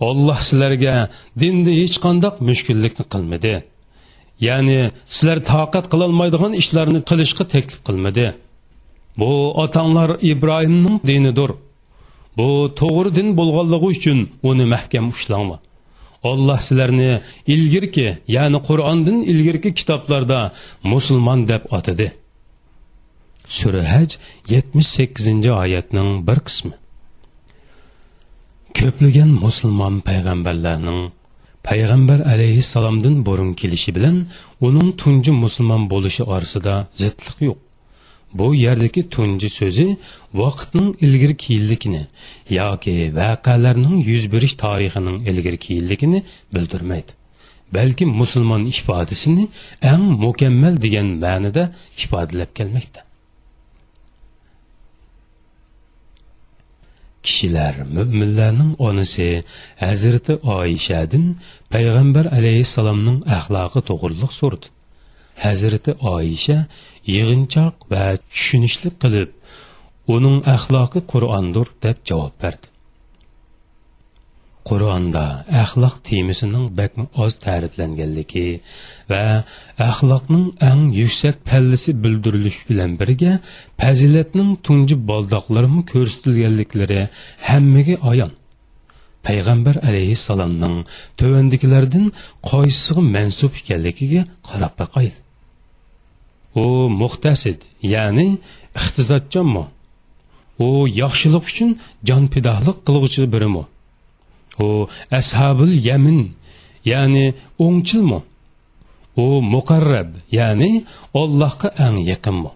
Olloh 0.08 0.38
sizlarga 0.48 0.94
dinda 1.40 1.72
hech 1.80 1.96
qandoq 2.04 2.34
mushkullikni 2.48 3.04
qilmadi. 3.12 3.54
Ya'ni 4.46 4.78
sizlar 5.14 5.38
toqat 5.52 5.84
qilolmaydigan 5.92 6.52
ishlarni 6.62 7.00
qilishga 7.10 7.44
taklif 7.54 7.80
qilmadi. 7.88 8.26
Bu 9.20 9.30
otanglar 9.64 10.10
ibrohimning 10.32 10.96
dinidir. 11.10 11.50
Bu 12.38 12.48
to'g'ri 12.80 13.10
din 13.18 13.28
bo'lganligi 13.38 13.86
uchun 13.94 14.18
uni 14.50 14.66
mahkam 14.74 15.06
ushlanglar. 15.14 15.60
Olloh 16.30 16.58
sizlarni 16.66 17.10
ilgirki 17.54 18.08
ya'ni 18.36 18.58
qur'ondan 18.68 19.18
ilgirki 19.32 19.70
kitoblarda 19.78 20.40
musulmon 20.92 21.40
deb 21.50 21.62
atadi 21.78 22.06
sura 23.56 23.82
haj 23.92 24.10
yetmish 24.54 24.90
sakkizinchi 24.96 25.50
oyatning 25.62 26.10
bir 26.28 26.38
qismi. 26.48 26.74
Ko'plagan 28.78 29.30
musulmon 29.44 29.94
payg'ambarlarning 30.08 31.00
payg'ambar 31.68 32.20
alayhissalomdan 32.32 33.16
burun 33.26 33.50
kelishi 33.60 33.90
bilan 33.96 34.16
uning 34.66 34.88
tunji 35.00 35.32
musulmon 35.44 35.82
bo'lishi 35.92 36.22
orasida 36.34 36.74
zidlik 37.00 37.38
yo'q. 37.48 37.58
Bu 38.38 38.54
yerdagi 38.54 39.02
tunji 39.14 39.48
so'zi 39.58 39.86
vaqtning 40.40 40.88
ilgir 41.06 41.32
keyinligini 41.44 42.02
yoki 42.58 42.94
voqealarning 43.20 43.96
yuz 44.10 44.24
berish 44.32 44.54
tarixining 44.64 45.18
ilgir 45.30 45.56
keyinligini 45.64 46.22
bildirmaydi. 46.54 47.12
Balki 47.74 48.04
musulmon 48.20 48.62
ifodasini 48.72 49.44
eng 49.92 50.04
mukammal 50.24 50.74
degan 50.84 51.08
ma'nida 51.24 51.62
ifodalab 52.02 52.50
kelmoqda. 52.58 53.09
Kishilar 57.26 57.74
mo'minlarning 57.96 58.72
onasi 58.88 59.28
hazrati 59.84 60.34
oyishadin 60.56 61.26
payg'ambar 61.72 62.26
alayhissalomning 62.38 63.18
axloqi 63.38 63.80
to'g'riliq 63.90 64.32
so'rdi 64.40 64.66
hazrati 65.44 65.92
oyisha 66.14 66.58
yig'inchoq 67.14 67.74
va 67.92 68.04
tushunishli 68.32 68.90
qilib 69.02 69.30
uning 70.16 70.38
axloqi 70.54 71.00
qur'ondir 71.12 71.66
deb 71.84 71.98
javob 72.10 72.34
berdi. 72.42 72.69
Qur'onda 74.70 75.24
axloq 75.62 75.94
temasining 76.08 76.66
bakmi 76.80 77.04
oz 77.22 77.32
ta'riflanganligi 77.44 78.48
va 79.10 79.22
axloqning 79.90 80.46
eng 80.70 80.82
yuksak 81.00 81.36
pallisi 81.48 81.90
bildirilishi 82.02 82.62
bilan 82.70 82.90
birga 83.00 83.32
fazilatning 83.80 84.50
tunji 84.66 84.96
boldoqlarimi 85.10 85.82
ko'rsatilganliklari 85.92 87.00
hammaga 87.48 87.96
ayon 88.10 88.32
payg'ambar 89.26 89.76
alayhissalomning 89.88 90.76
tuvandikilardan 91.18 92.06
qaysisiga 92.50 93.02
mansub 93.16 93.52
ekanligiga 93.60 94.22
qarab 94.48 94.72
boqaylik 94.80 95.16
u 96.62 96.64
muxtasid 97.00 97.58
ya'ni 97.94 98.28
iqtisodchonmi 98.80 99.64
u 100.66 100.68
yaxshilik 101.02 101.44
uchun 101.50 101.70
jon 102.08 102.24
pidohlik 102.32 102.78
qilg'uchi 102.86 103.22
birimi? 103.34 103.64
U 104.66 104.88
ashabul 105.18 105.72
yamin 105.88 106.20
ya'ni 106.92 107.26
o'ngchilmi 107.64 108.20
u 109.24 109.26
muqarrab 109.54 110.10
ya'ni 110.38 110.70
ollohga 111.22 111.68
eng 111.86 111.98
yaqinmi 112.10 112.50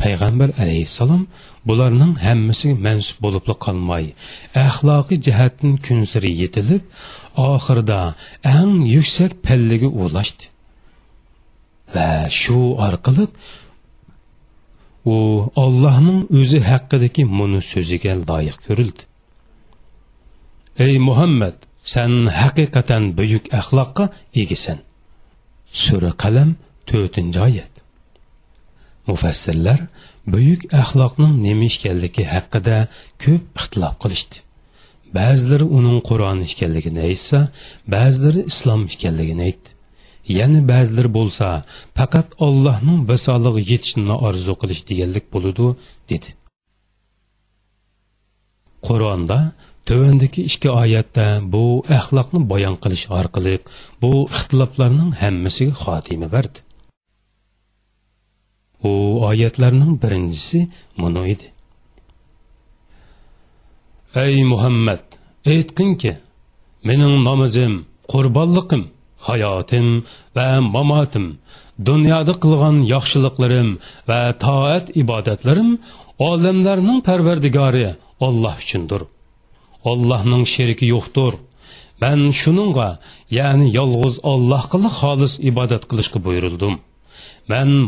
payg'ambar 0.00 0.50
alayhissalom 0.62 1.22
bularning 1.68 2.14
hammasiga 2.26 2.76
mansub 2.86 3.16
bo'lib 3.24 3.44
qolmay 3.64 4.04
axloqiy 4.66 5.18
jihatdan 5.26 5.72
kunsiri 5.86 6.30
yetilib 6.42 6.82
oxirida 7.48 8.00
eng 8.56 8.72
yuksak 8.94 9.32
pallaga 9.46 9.88
ulashdi 10.02 10.44
va 11.94 12.08
shu 12.40 12.58
orqali 12.88 13.24
u 15.14 15.16
ollohning 15.64 16.20
o'zi 16.38 16.58
haqidagi 16.70 17.22
muni 17.38 17.60
so'ziga 17.72 18.12
loyiq 18.28 18.58
ko'rildi. 18.66 19.02
Ey 20.86 20.94
muhammad 21.08 21.56
sen 21.92 22.12
haqiqatan 22.40 23.04
buyuk 23.18 23.44
axloqqa 23.60 24.04
egisan 24.42 24.78
sura 25.82 26.12
qalam 26.22 26.50
to'rtinchi 26.88 27.40
oyat. 27.48 27.72
Mufassirlar 29.08 29.80
buyuk 30.32 30.62
axloqning 30.82 31.34
nima 31.46 31.66
ekanligi 31.72 32.24
haqida 32.34 32.76
ko'p 33.24 33.44
ixtilof 33.58 33.94
qilishdi. 34.02 34.36
Ba'zilari 35.18 35.66
uning 35.78 35.98
qur'on 36.08 36.38
ekanligini 36.48 37.00
aytsa 37.08 37.38
ba'zilari 37.94 38.40
islom 38.52 38.82
ekanligini 38.94 39.42
aytdi. 39.48 39.70
Yana 40.38 40.60
ba'zilar 40.72 41.08
bo'lsa 41.18 41.46
faqat 41.98 42.28
ollohning 42.46 43.00
visolig'i 43.10 43.62
yetishini 43.72 44.16
orzu 44.28 44.52
qilish 44.60 44.82
deganlik 44.90 45.26
bo'ludi 45.34 45.66
dedi. 46.10 46.28
Qur'onda 48.86 49.38
tövəndəki 49.90 50.40
ikki 50.50 50.68
oyatda 50.70 51.26
bu 51.52 51.62
axloqni 51.98 52.40
bayon 52.52 52.76
qilish 52.82 53.06
orqali 53.20 53.54
bu 54.02 54.10
ixtiloflarning 54.36 55.10
hammasiga 55.22 55.74
xotima 55.82 56.28
berdi 56.34 56.58
u 58.90 58.92
oyatlarning 59.30 59.94
birincisi 60.02 60.60
mana 61.02 61.22
edi 61.32 61.46
ey 64.24 64.36
muhammad 64.52 65.04
aytqinki 65.54 66.12
mening 66.88 67.16
namozim 67.28 67.74
qurbonliqim 68.12 68.82
hayotim 69.28 69.88
va 70.36 70.48
mamotim 70.74 71.26
dunyoda 71.88 72.34
qilgan 72.42 72.76
yaxshiliklarim 72.94 73.68
va 74.08 74.20
toat 74.44 74.84
ibodatlarim 75.02 75.70
olamlarning 76.30 76.98
parvardigori 77.08 77.88
Alloh 78.26 78.56
uchundir 78.64 79.02
ollohning 79.90 80.44
şeriki 80.54 80.86
yo'qdir. 80.94 81.32
Man 82.02 82.20
shuningga 82.40 82.88
ya'ni 83.38 83.66
yolg'iz 83.78 84.14
Allah 84.32 84.62
xolis 85.00 85.32
ibodat 85.50 85.82
qilishga 85.90 86.18
buyurildim 86.26 86.74
buyuruldum. 86.74 86.74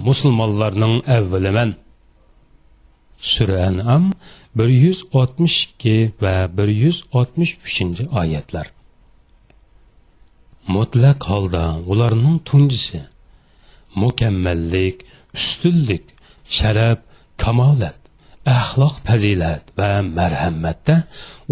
musulmonlarning 0.09 0.95
avvaliman 1.17 1.71
sura 3.19 3.67
anam 3.67 4.13
bir 4.57 4.69
yuz 4.69 5.05
oltmish 5.13 5.57
ikki 5.65 6.13
va 6.23 6.35
bir 6.57 6.69
yuz 6.69 6.99
oltmish 7.19 7.53
uchinchi 7.67 8.05
oyatlar 8.21 8.67
mutlaq 10.75 11.21
holda 11.31 11.65
ularning 11.93 12.39
tunjisi 12.49 13.01
mukammallik 14.03 14.97
ustunlik 15.39 16.05
sharaf 16.57 16.99
kamolat 17.43 18.02
axloq 18.47 18.95
fazilat 19.07 19.63
va 19.79 20.03
marhamatda 20.03 20.97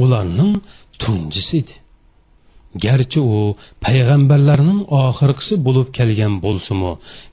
ularning 0.03 0.53
tunjisi 1.01 1.57
edi. 1.63 1.75
Garchi 2.85 3.21
u 3.21 3.39
payg'ambarlarning 3.87 4.81
oxirgisi 5.03 5.55
bo'lib 5.67 5.89
kelgan 5.99 6.35
bo'lsimi 6.45 6.93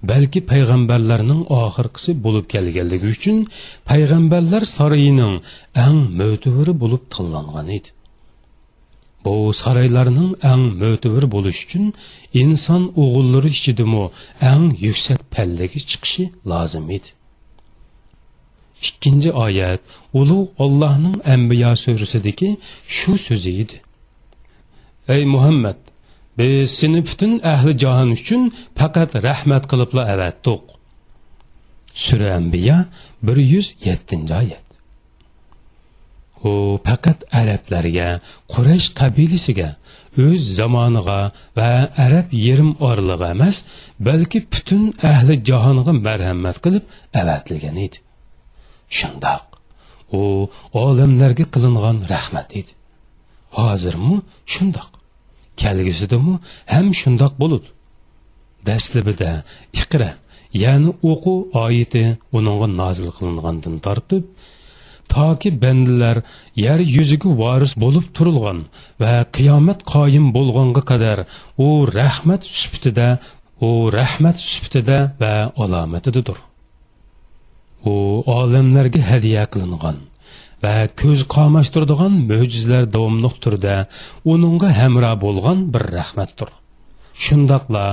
balki 0.09 0.39
payg'ambarlarning 0.51 1.41
oxirgisi 1.61 2.11
bo'lib 2.25 2.45
kelganligi 2.53 3.07
uchun 3.15 3.37
payg'ambarlar 3.89 4.63
saroyining 4.75 5.35
eng 5.85 5.99
mo'taviri 6.19 6.73
bo'lib 6.81 7.03
tanlangan 7.13 7.67
edi. 7.77 7.89
Bu 9.25 9.35
saroylarning 9.61 10.31
eng 10.51 10.63
mo'tavir 10.81 11.25
bo'lishi 11.35 11.61
uchun 11.67 11.85
inson 12.41 12.83
o'g'illari 13.03 13.49
ichidami 13.57 14.03
ang 14.51 14.65
yuksak 14.85 15.19
pallaga 15.33 15.79
chiqishi 15.89 16.23
lozim 16.51 16.85
edi. 16.97 17.09
Ikkinchi 18.85 19.31
oyat 19.45 19.81
ulug' 20.19 20.49
ollohning 20.63 21.17
ambiyo 21.35 21.71
surasidagi 21.83 22.49
shu 22.97 23.11
so'zi 23.27 23.51
edi 23.63 23.77
ey 25.15 25.23
muhammad 25.35 25.79
biz 26.37 26.71
seni 26.79 27.01
butun 27.07 27.33
ahli 27.53 27.71
jahon 27.83 28.09
uchun 28.17 28.41
faqat 28.79 29.11
rahmat 29.27 29.63
qilibla 29.71 30.03
avatdiq 30.13 30.63
sura 32.05 32.29
ambiya 32.39 32.77
bir 33.25 33.37
yuz 33.53 33.67
yettinchi 33.87 34.33
oyat 34.41 34.67
u 36.49 36.51
faqat 36.87 37.19
arablarga 37.39 38.09
quraysh 38.53 38.87
qabilasiga 38.99 39.69
o'z 40.25 40.43
zamoniga 40.59 41.19
va 41.57 41.71
arab 42.05 42.27
yerim 42.45 42.71
orlig'i 42.89 43.27
emas 43.35 43.57
balki 44.07 44.39
butun 44.53 44.83
ahli 45.11 45.33
jahonga 45.49 45.93
marhamat 46.07 46.57
qilib 46.65 46.83
avatilgan 47.21 47.77
edi 47.85 47.97
shundoq. 48.97 49.45
U 50.19 50.21
olamlarga 50.83 51.45
qilingan 51.53 51.97
rahmat 52.13 52.49
edi. 52.59 52.71
Hozirmi 53.57 54.17
shundoq. 54.53 54.91
Kelgusidamu 55.61 56.33
ham 56.73 56.87
shundoq 57.01 57.33
bo'ludi 57.41 57.69
dastlabida 58.67 59.31
iqra 59.79 60.09
ya'ni 60.63 60.91
o'qu 61.11 61.33
oyati 61.65 62.03
uningga 62.37 62.67
nozil 62.81 63.09
qilingandan 63.17 63.75
tortib 63.85 64.23
toki 65.13 65.49
bandilar 65.63 66.17
yer 66.65 66.79
yuziga 66.95 67.29
voris 67.41 67.73
bo'lib 67.83 68.05
turilgan 68.17 68.59
va 69.01 69.13
qiyomat 69.37 69.79
qoyim 69.93 70.25
bo'lganga 70.37 70.83
qadar 70.91 71.19
u 71.65 71.67
rahmat 71.99 72.41
sifatida 72.59 73.07
u 73.67 73.69
rahmat 73.97 74.37
sifatida 74.51 74.97
va 75.21 75.33
alomatidadir 75.63 76.37
u 78.27 78.31
olamlarga 78.41 79.01
hadya 79.11 79.43
qilingan 79.53 79.97
va 80.63 80.75
ko'z 81.01 81.21
qomashtirdigan 81.35 82.13
mo'jizlar 82.29 82.83
davomliq 82.95 83.35
turda 83.43 83.75
uningga 84.33 84.69
hamro 84.79 85.11
bo'lgan 85.25 85.59
bir 85.73 85.83
rahmatdir. 85.97 86.49
Shundoqla 87.25 87.85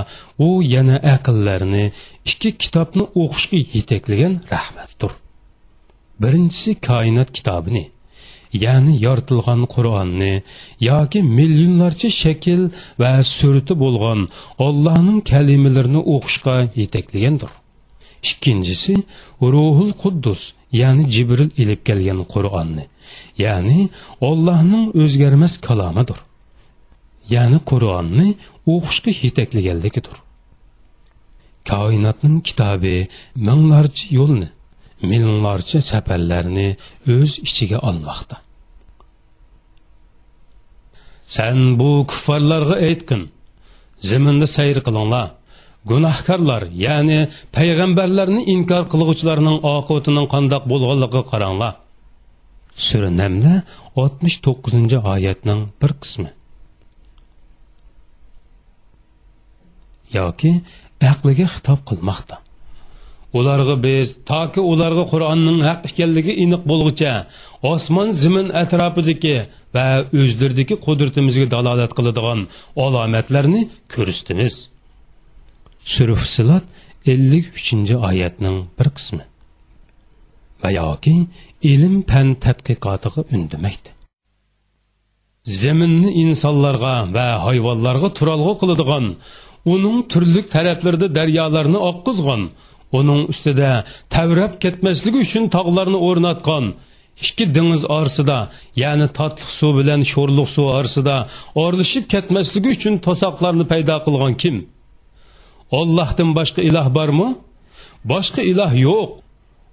u 0.47 0.49
yana 0.73 0.97
aqllarni 1.15 1.85
ikki 2.31 2.49
kitobni 2.63 3.05
o'qishga 3.21 3.59
yetaklagan 3.75 4.33
rahmatdir. 4.53 5.11
Birinchisi 6.21 6.71
koinot 6.87 7.29
kitobini 7.37 7.85
ya'ni 8.63 8.93
yoritilgan 9.05 9.61
qur'onni 9.73 10.33
yoki 10.89 11.19
millionlarcha 11.37 12.09
shakl 12.21 12.61
va 13.01 13.11
surati 13.35 13.73
bo'lgan 13.83 14.19
ollohning 14.67 15.19
kalimalarini 15.31 16.01
o'qishga 16.15 16.57
yetaklagandir. 16.81 17.51
Ikkinchisi 18.31 18.95
ruhul 19.53 19.91
quddus 20.03 20.41
ya'ni 20.81 21.03
jibril 21.13 21.51
ilib 21.61 21.81
kelgan 21.87 22.19
qur'onni. 22.33 22.85
Ya'ni 23.43 23.79
ollohning 24.29 24.85
o'zgarmas 25.01 25.53
kalomidir. 25.67 26.19
Ya'ni 27.33 27.59
qur'onni 27.69 28.27
o'qishga 28.73 29.11
yetaklaganligidir 29.25 30.17
koinotning 31.69 32.37
kitobi 32.47 32.95
minglarcha 33.47 34.07
yo'lni 34.17 34.49
millionlarcha 35.09 35.79
safarlarni 35.91 36.67
o'z 37.15 37.31
ichiga 37.47 37.79
olmoqda. 37.89 38.35
San 41.35 41.59
bu 41.79 41.89
kuffarlarga 42.09 42.75
aytgin 42.87 43.23
zaminda 44.09 44.47
sayr 44.55 44.77
qilinglar. 44.87 45.27
Gunohkorlar 45.91 46.63
ya'ni 46.85 47.19
payg'ambarlarni 47.55 48.41
inkor 48.53 48.83
qilg'uvchilarning 48.93 49.57
oqibatining 49.73 50.27
qandoq 50.33 50.63
bo'lganligiga 50.71 51.23
qaranglar. 51.31 51.73
Sura 52.87 53.09
namla 53.21 53.53
oltmish 54.01 54.37
to'qqizinchi 54.45 54.97
oyatning 55.13 55.61
bir 55.81 55.91
qismi. 56.01 56.29
Yoki 60.17 60.51
aqliga 61.11 61.47
xitob 61.53 61.79
qilmoqda. 61.89 62.35
Ularga 63.37 63.75
biz 63.87 64.07
toki 64.31 64.61
ularga 64.71 65.03
qur'onning 65.13 65.59
haq 65.69 65.81
ekanligi 65.89 66.33
aniq 66.43 66.61
bo'lguncha 66.71 67.11
osmon 67.71 68.09
zimin 68.21 68.47
atrofidagi 68.61 69.37
va 69.75 69.87
o'zlaridagi 70.21 70.75
qudratimizga 70.85 71.47
dalolat 71.55 71.91
qiladigan 71.97 72.39
alomatlarni 72.85 73.61
ko'rsatdimiz 73.93 74.55
sura 75.93 76.15
fusilat 76.21 76.65
ellik 77.13 77.45
uchinchi 77.59 77.95
oyatning 78.09 78.57
bir 78.77 78.87
qismi. 78.97 79.23
Va 80.61 80.69
yoki 80.79 81.15
ilm 81.73 81.95
fan 82.11 82.27
tadqiqotiga 82.45 83.21
undamaydi. 83.35 83.89
Zaminni 85.61 86.09
insonlarga 86.23 86.95
va 87.15 87.27
hayvonlarga 87.45 88.09
turalg'u 88.17 88.53
qiladigan 88.61 89.05
uning 89.73 89.97
turli 90.11 90.41
taraflarda 90.55 91.07
daryolarni 91.17 91.79
oqqizgan 91.89 92.41
uning 92.99 93.21
ustida 93.31 93.71
tavrab 94.15 94.53
ketmasligi 94.63 95.19
uchun 95.25 95.43
tog'larni 95.55 95.99
o'rnatgan 96.07 96.65
ikki 97.25 97.45
dengiz 97.55 97.83
orasida 97.97 98.37
ya'ni 98.83 99.07
totliq 99.19 99.49
suv 99.59 99.71
bilan 99.79 100.01
sho'rliq 100.11 100.47
suv 100.55 100.67
orasida 100.77 101.15
orlishib 101.65 102.05
ketmasligi 102.13 102.69
uchun 102.77 102.95
to'soqlarni 103.05 103.65
paydo 103.71 103.95
qilgan 104.05 104.33
kim? 104.43 104.55
Ollohdan 105.71 106.29
boshqa 106.37 106.61
iloh 106.69 106.87
bormi? 106.97 107.29
Boshqa 108.11 108.41
iloh 108.51 108.73
yo'q. 108.87 109.09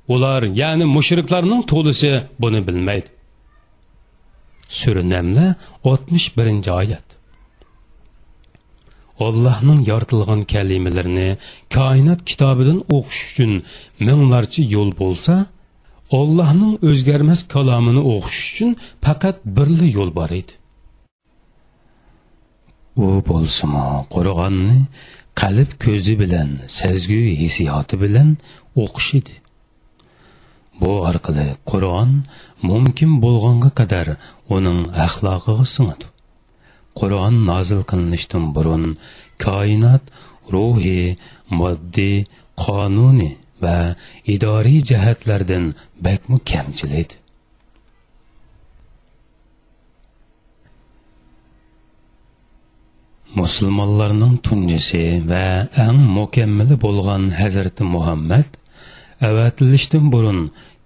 Ular 0.09 0.42
ya'ni 0.61 0.87
mushriklarning 0.96 1.62
to'lisi 1.72 2.12
buni 2.42 2.61
bilmaydi. 2.66 3.11
Sura 4.68 5.02
namla 5.14 5.46
oltmish 5.90 6.28
birinchi 6.37 6.70
oyat. 6.81 7.07
Allohning 9.26 9.81
yoritilgan 9.90 10.40
kalimalarini 10.52 11.31
koinot 11.76 12.20
kitobidan 12.31 12.78
o'qish 12.96 13.22
uchun 13.31 13.52
minglarcha 14.07 14.62
yo'l 14.74 14.90
bo'lsa, 15.02 15.35
Allohning 16.20 16.74
o'zgarmas 16.88 17.40
kalomini 17.55 18.02
o'qish 18.14 18.40
uchun 18.50 18.70
faqat 19.05 19.37
birli 19.57 19.88
yo'l 19.96 20.11
bor 20.18 20.31
edi. 20.40 20.52
U 23.05 23.07
bo'lsimi, 23.28 23.85
Qur'onni 24.14 24.76
qalb 25.40 25.71
ko'zi 25.85 26.14
bilan, 26.23 26.51
sezgu 26.79 27.23
hissiyoti 27.42 27.97
bilan 28.05 28.29
o'qish 28.85 29.11
edi. 29.21 29.35
bu 30.81 30.92
orqali 31.11 31.47
qur'on 31.71 32.11
mumkin 32.68 33.11
bo'lganga 33.25 33.71
qadar 33.81 34.07
uning 34.57 34.81
axloqiga 35.07 35.66
singadi 35.75 36.07
qur'on 37.01 37.35
nozil 37.51 37.81
qilinishdan 37.90 38.45
burun 38.57 38.85
koinot 39.45 40.05
ruhiy 40.55 41.07
moddiy 41.61 42.16
qonuniy 42.64 43.35
va 43.64 43.77
idoriy 44.35 44.81
jihatlardan 44.90 45.64
bakmu 46.07 46.37
kamchil 46.51 46.92
edi 47.03 47.14
musulmonlarning 53.40 54.37
tunjisi 54.47 55.05
va 55.31 55.47
eng 55.87 56.01
mukammali 56.18 56.77
bo'lgan 56.85 57.23
hazrati 57.40 57.85
muhammad 57.95 58.49
avatilishdan 59.29 60.05
burun 60.14 60.40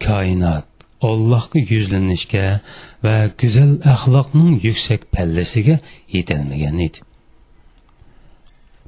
koinot 0.06 0.66
ollohga 1.10 1.60
yuzlanishga 1.72 2.46
va 3.04 3.16
go'zal 3.40 3.72
axloqning 3.94 4.52
yuksak 4.66 5.00
pallasiga 5.14 5.76
yetolmagan 6.16 6.78
edi 6.86 7.00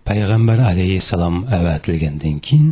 payg'ambar 0.08 0.58
alayhissalom 0.70 1.36
avatilgandan 1.58 2.36
keyin 2.46 2.68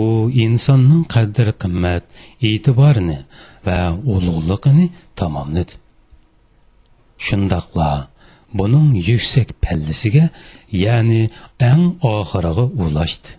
u 0.00 0.04
insonning 0.44 1.02
qadr 1.14 1.48
qimmat 1.62 2.04
e'tiborini 2.50 3.18
va 3.66 3.78
ulug'ligini 4.14 4.86
tamomladi 5.20 5.74
shundoqla 7.26 7.90
buning 8.58 8.88
yuksak 9.08 9.48
pallasiga 9.62 10.24
ya'ni 10.84 11.22
eng 11.70 11.82
oxiriga 12.14 12.64
ulashdi 12.84 13.30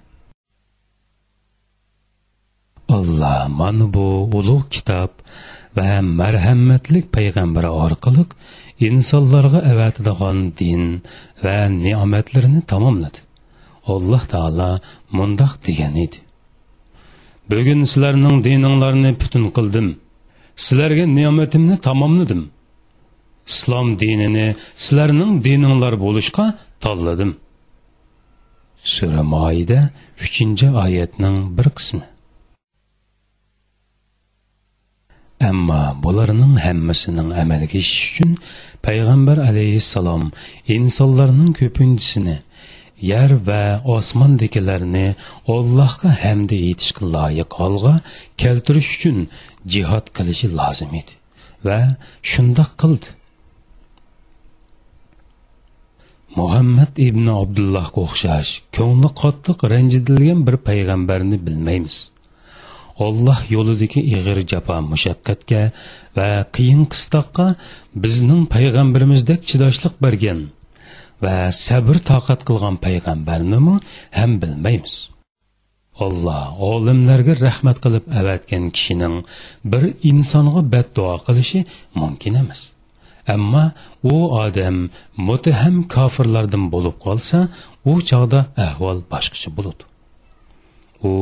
alloh 2.98 3.40
mana 3.60 3.86
bu 3.94 4.08
ulug' 4.40 4.70
kitob 4.76 5.12
va 5.78 5.90
marhamatlik 6.20 7.06
payg'ambari 7.16 7.70
orqali 7.86 8.24
insonlarga 8.88 9.60
avatadigan 9.72 10.38
din 10.60 10.84
va 11.44 11.58
ne'matlarini 11.84 12.62
tamomladi. 12.72 13.20
Alloh 13.94 14.24
taolo 14.34 14.70
mundoq 15.18 15.54
degan 15.66 15.96
edi. 16.06 16.20
Bugun 17.50 17.82
sizlarning 17.92 18.38
dininglarni 18.46 19.12
butun 19.22 19.46
qildim. 19.56 19.88
Sizlarga 20.64 21.06
ne'matimni 21.18 21.76
tamomladim. 21.88 22.42
Islom 23.52 23.88
dinini 24.02 24.48
sizlarning 24.86 25.34
dininglar 25.46 25.94
bo'lishga 26.06 26.46
tanladim. 26.84 27.32
Sura 28.96 29.24
moida 29.36 29.80
uchinchi 30.26 30.68
oyatning 30.84 31.38
bir 31.58 31.68
qismi. 31.78 32.06
Ammo 35.50 35.82
bularning 36.04 36.56
hammasining 36.66 37.30
amalga 37.44 37.78
ishishi 37.84 38.08
uchun 38.12 38.32
payg'ambar 38.86 39.38
alayhissalom 39.50 40.24
insonlarning 40.76 41.52
ko'pinchisini 41.60 42.38
yer 43.12 43.32
va 43.48 43.64
osmondagilarni 43.96 45.08
Allohga 45.56 46.10
hamda 46.24 46.58
etishga 46.72 47.04
loyiq 47.16 47.52
holga 47.62 47.94
keltirish 48.42 48.90
uchun 48.98 49.18
jihod 49.74 50.06
qilishi 50.18 50.48
lozim 50.60 50.92
edi 51.02 51.14
va 51.68 51.80
shundoq 52.32 52.72
qildi. 52.82 53.08
Muhammad 56.40 56.94
ibn 57.08 57.26
abdullohga 57.42 58.00
o'xshash 58.08 58.52
ko'ngli 58.78 59.10
qattiq 59.22 59.58
ranjidilgan 59.74 60.40
bir 60.48 60.56
payg'ambarni 60.70 61.38
bilmaymiz. 61.48 61.98
Olloh 63.06 63.40
yo'lidagi 63.56 64.02
ig'ir 64.16 64.40
jafo 64.52 64.78
mushaqqatga 64.92 65.62
va 66.18 66.30
qiyin 66.56 66.84
qistoqqa 66.94 67.48
bizning 68.04 68.42
payg'ambarimizdek 68.56 69.42
chidoshlik 69.50 69.96
bergan 70.06 70.40
va 71.24 71.36
sabr 71.66 71.96
toqat 72.12 72.42
qilgan 72.48 72.76
payg'ambarnimi 72.86 73.76
ham 74.18 74.32
bilmaymiz. 74.42 74.96
Alloh 76.06 76.44
olimlarga 76.72 77.34
rahmat 77.46 77.78
qilib 77.84 78.06
avatgan 78.20 78.66
kishining 78.76 79.16
bir 79.72 79.84
insonga 80.12 80.62
badduo 80.74 81.14
qilishi 81.28 81.60
mumkin 82.02 82.34
emas. 82.44 82.62
Ammo 83.34 83.64
u 84.14 84.16
odam 84.44 84.78
mutaham 85.28 85.78
kofirlardan 85.96 86.66
bo'lib 86.74 86.96
qolsa 87.06 87.40
u 87.92 87.94
chog'da 88.10 88.40
ahvol 88.68 89.00
boshqacha 89.12 89.50
bo'ladi. 89.58 89.84
U 91.10 91.14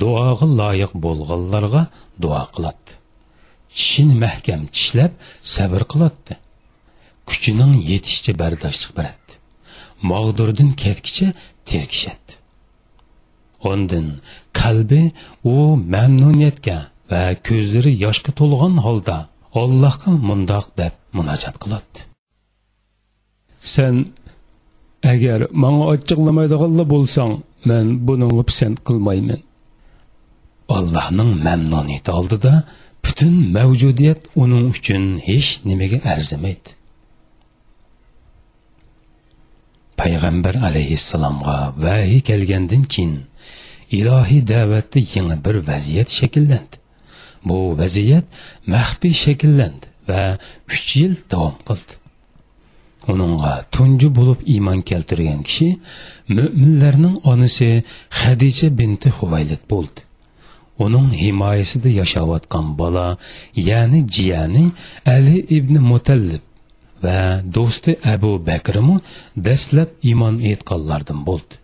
duoga 0.00 0.46
loyiq 0.60 0.92
bo'lganlarga 1.04 1.82
duo 2.22 2.42
qiladi. 2.54 2.92
Tishini 3.76 4.16
mahkam 4.24 4.62
tishlab 4.74 5.12
sabr 5.54 5.82
qiladi. 5.92 6.34
Kuchining 7.28 7.74
yetishicha 7.90 8.32
bardoshlik 8.42 8.92
beradi. 8.98 9.32
Mag'durdan 10.10 10.70
ketgicha 10.82 11.28
terkishadi. 11.70 12.32
Ondan 13.70 14.06
qalbi 14.60 15.02
u 15.54 15.56
mamnuniyatga 15.94 16.78
va 17.10 17.22
ko'zlari 17.48 17.92
yoshga 18.04 18.32
to'lgan 18.40 18.74
holda 18.86 19.16
allohga 19.62 20.10
mundoq 20.28 20.66
deb 20.80 20.94
munojat 21.16 21.56
qiladi. 21.62 21.98
Sen 23.74 23.94
agar 25.12 25.40
manga 25.62 25.84
ochiqlamaydiganlar 25.94 26.86
bo'lsang 26.94 27.32
man 27.68 27.86
buningga 28.06 28.42
pisand 28.50 28.76
qilmayman. 28.86 29.40
Allohning 30.76 31.30
mamnuniyati 31.46 32.10
oldida 32.18 32.54
butun 33.04 33.34
mavjudiyat 33.56 34.20
uning 34.42 34.64
uchun 34.72 35.04
hech 35.28 35.50
nimaga 35.68 35.98
arzimaydi. 36.12 36.70
Payg'ambar 40.00 40.54
alayhissalomga 40.68 41.56
vahiy 41.84 42.20
kelgandan 42.28 42.82
keyin 42.92 43.14
ilohiy 43.98 44.42
da'vatda 44.52 44.98
yangi 45.14 45.36
bir 45.44 45.56
vaziyat 45.70 46.08
shakllandi. 46.18 46.76
Bu 47.48 47.56
vaziyat 47.80 48.26
maxfiy 48.74 49.14
shakllandi 49.24 49.87
va 50.08 50.22
uch 50.74 50.88
yil 51.00 51.14
davom 51.30 51.56
qildi. 51.68 51.94
Uningga 53.12 53.52
tunji 53.74 54.08
bo'lib 54.18 54.40
iymon 54.54 54.80
keltirgan 54.88 55.40
kishi 55.48 55.68
mo'minlarning 56.36 57.16
onasi 57.32 57.68
hadija 58.20 58.68
binti 58.78 59.08
huvaylit 59.18 59.62
bo'ldi. 59.72 60.00
Uning 60.84 61.08
himoyasida 61.20 61.90
yashayotgan 62.00 62.66
bola 62.80 63.06
ya'ni 63.68 64.00
jiyani 64.14 64.64
ali 65.14 65.36
ibn 65.58 65.74
mutallib 65.90 66.44
va 67.04 67.18
do'sti 67.56 67.92
abu 68.14 68.32
bakrmi 68.48 68.96
dastlab 69.46 69.90
iymon 70.08 70.36
etganlardan 70.52 71.20
bo'ldi. 71.28 71.54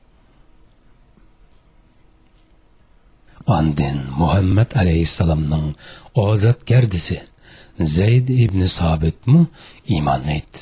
Andin 3.59 3.98
muhammad 4.20 4.70
aleyhisselamның 4.80 5.64
ozat 6.26 6.59
gerdisi 6.70 7.18
zayd 7.78 8.28
ibn 8.28 8.66
sobitmi 8.66 9.46
iman 9.98 10.22
etdi. 10.38 10.58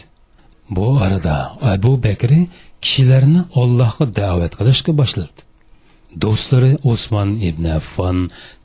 Bu 0.70 0.86
arada 1.04 1.36
Abu 1.60 1.92
bakri 2.02 2.48
kishilarni 2.82 3.40
Allohga 3.60 4.06
da'vat 4.20 4.52
qilishga 4.58 4.92
boshladi. 5.00 5.40
Do'stlari 6.22 6.72
Osman 6.92 7.30
ibn 7.48 7.64
Affon, 7.78 8.18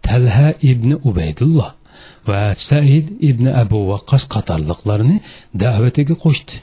Talha 0.06 0.50
ibn 0.72 0.90
Ubaydulloh 1.10 1.72
va 2.30 2.42
Said 2.68 3.08
ibn 3.30 3.46
Abu 3.64 3.80
vaqqos 3.92 4.24
qatorliqlarni 4.34 5.18
da'vatiga 5.64 6.16
qo'shdi. 6.24 6.56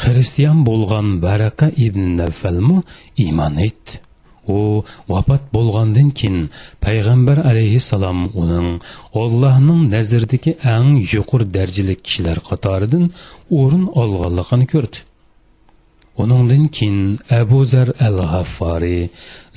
Xristian 0.00 0.58
bo'lgan 0.68 1.06
Baraqa 1.24 1.66
ibn 1.86 2.02
Navfalmi 2.20 2.78
iymon 3.24 3.54
etdi. 3.68 3.92
U 4.56 4.58
vafot 5.12 5.42
bo'lgandan 5.54 6.08
keyin 6.18 6.38
payg'ambar 6.84 7.38
alayhissalom 7.50 8.18
uning 8.42 8.68
ollohning 9.22 9.82
nazaridagi 9.94 10.52
eng 10.74 10.88
yuqori 11.12 11.46
darajali 11.56 11.96
kishilar 12.04 12.38
qatoridan 12.48 13.04
o'rin 13.60 13.84
olganligini 14.02 14.66
ko'rdi. 14.72 14.98
Uningdan 16.22 16.64
keyin 16.76 17.00
abu 17.40 17.60
zar 17.72 17.88
al 18.06 18.18
g'affori 18.30 19.00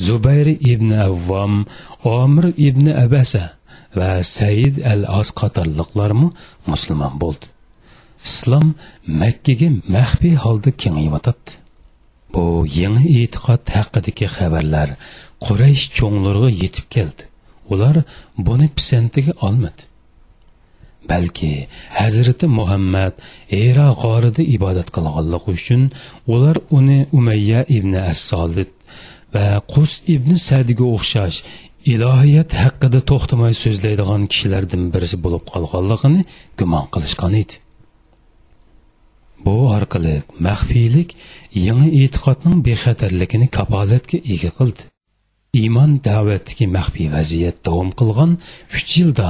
zubayr 0.08 0.48
ibn 0.74 0.90
avvom 1.08 1.54
omir 2.20 2.46
ibn 2.68 2.86
abasa 3.06 3.44
va 3.98 4.12
said 4.36 4.76
al 4.94 5.02
as 5.20 5.30
qatorliqlarmi 5.40 6.28
musulmon 6.72 7.14
bo'ldi. 7.24 7.46
Islom 8.30 8.68
makkaga 9.22 9.70
maxfiy 9.96 10.36
holda 10.44 10.70
kengayotadi 10.82 11.61
bu 12.34 12.44
yangi 12.82 13.06
e'tiqod 13.22 13.64
haqidagi 13.78 14.28
xabarlar 14.36 14.90
quraysh 15.46 15.86
cho'nglarga 15.98 16.50
yetib 16.64 16.88
keldi. 16.96 17.24
Ular 17.74 17.96
buni 18.48 18.68
pisantiga 18.78 19.34
olmadi. 19.48 19.84
Balki 21.10 21.52
hazrati 22.00 22.46
muhammad 22.60 23.14
era 23.66 23.88
g'orida 24.02 24.44
ibodat 24.56 24.90
qilganligi 24.96 25.50
uchun 25.56 25.82
ular 26.34 26.58
uni 26.78 27.00
umayya 27.18 27.62
ibn 27.78 27.94
as 28.10 28.20
solid 28.32 28.72
va 29.34 29.46
qus 29.74 29.92
ibn 30.16 30.32
sadga 30.48 30.86
o'xshash 30.96 31.38
ilohiyat 31.94 32.52
haqida 32.64 33.00
to'xtamay 33.12 33.54
so'zlaydigan 33.64 34.22
kishilardan 34.32 34.84
birisi 34.94 35.18
bo'lib 35.26 35.44
qolganligini 35.54 36.22
gumon 36.60 36.86
qilishgan 36.94 37.34
edi. 37.42 37.56
Bu 39.46 39.56
orqali 39.78 40.16
maxfiylik 40.48 41.10
yangi 41.68 41.90
e'tiqodning 42.02 42.58
bexatarligini 42.68 43.48
kapolatga 43.58 44.18
ega 44.34 44.52
qildi. 44.60 44.84
Iymon 45.62 45.92
da'vatdagi 46.08 46.66
maxfiy 46.78 47.08
vaziyat 47.16 47.58
davom 47.68 47.90
qilgan 48.00 48.32
uch 48.76 48.92
yilda 48.98 49.28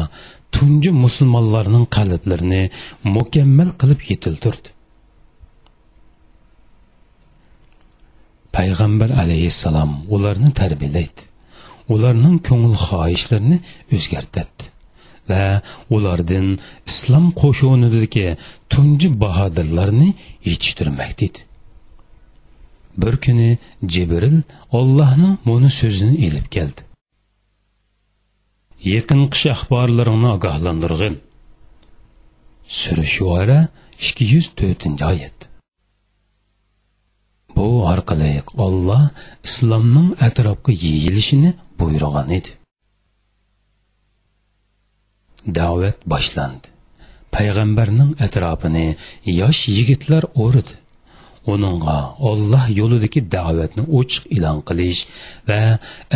tunji 0.55 0.91
musulmonlarning 1.03 1.85
qalblarini 1.97 2.63
mukammal 3.15 3.69
qilib 3.81 4.01
yetiltirdi. 4.11 4.69
Payg'ambar 8.55 9.09
alayhissalom 9.23 9.91
ularni 10.15 10.51
tarbiyalaydi. 10.61 11.21
Ularning 11.93 12.37
ko'ngil 12.47 12.75
xohishlarini 12.87 13.57
o'zgartirdi. 13.95 14.70
Va 15.31 15.45
ulardan 15.95 16.47
islom 16.91 17.25
qo'shunidagi 17.41 18.27
tunji 18.71 19.09
bahodirlarni 19.23 20.09
yetishtirmoqda 20.49 21.25
edi 21.29 21.41
bir 22.97 23.17
kuni 23.25 23.57
jibril 23.87 24.41
ollohning 24.71 25.37
buni 25.45 25.69
so'zini 25.69 26.15
ilib 26.27 26.47
keldi. 26.55 26.81
Yaqin 28.93 29.21
qish 29.33 29.45
axborlaringni 29.53 30.29
ogohlantirg'in. 30.35 31.15
Sura 32.79 33.05
shuara 33.15 33.59
ikki 34.05 34.25
yuz 34.33 34.47
to'rtinchi 34.59 35.05
oyat. 35.11 35.37
Bu 37.55 37.67
orqali 37.93 38.33
olloh 38.65 39.03
islomning 39.47 40.09
atrofga 40.27 40.71
yeyilishini 40.85 41.51
buyurgan 41.79 42.29
edi. 42.37 42.51
Da'vat 45.45 45.97
boshlandi. 46.13 46.67
Payg'ambarning 47.35 48.11
atrofini 48.25 48.87
yosh 49.39 49.61
yigitlar 49.77 50.23
o'ridi 50.43 50.75
uningga 51.53 51.97
olloh 52.29 52.65
yo'lidagi 52.79 53.21
da'vatni 53.35 53.83
ochiq 53.99 54.23
e'lon 54.35 54.59
qilish 54.69 55.01
va 55.49 55.59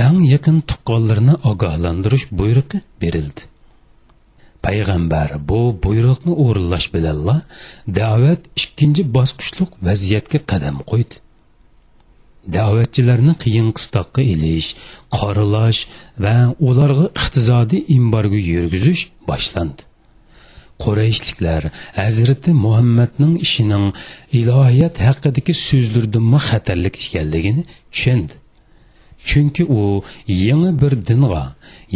eng 0.05 0.19
yaqin 0.33 0.57
tuqqanlarni 0.69 1.35
ogohlantirish 1.51 2.25
buyrug'i 2.39 2.81
berildi. 3.01 3.41
Payg'ambar 4.65 5.29
bu 5.49 5.59
buyruqni 5.83 6.33
o'rinlash 6.45 6.87
bilanla 6.95 7.35
da'vat 7.99 8.41
ikkinchi 8.61 9.03
bosqichliq 9.17 9.71
vaziyatga 9.87 10.39
qadam 10.51 10.77
qo'ydi. 10.91 11.15
Da'vatchilarni 12.53 13.33
qiyin 13.43 13.69
qistoqqa 13.77 14.21
ilish 14.33 14.69
qoralash 15.17 15.81
va 16.23 16.35
ularga 16.67 17.07
iqtisodiy 17.19 17.81
embargo 17.97 18.39
yurgizish 18.51 19.03
boshlandi. 19.29 19.81
Qurayshliklar 20.83 21.63
hazrati 21.99 22.51
muhammadning 22.65 23.35
ishining 23.45 23.85
ilohiyat 24.39 24.95
haqidagi 25.07 25.53
so'zlardimi 25.67 26.39
xatarlik 26.47 26.95
ekanligini 27.05 27.63
tushundi. 27.93 28.35
Chunki 29.27 29.63
u 29.79 30.03
yangi 30.27 30.71
bir 30.81 30.93
dinga 31.09 31.43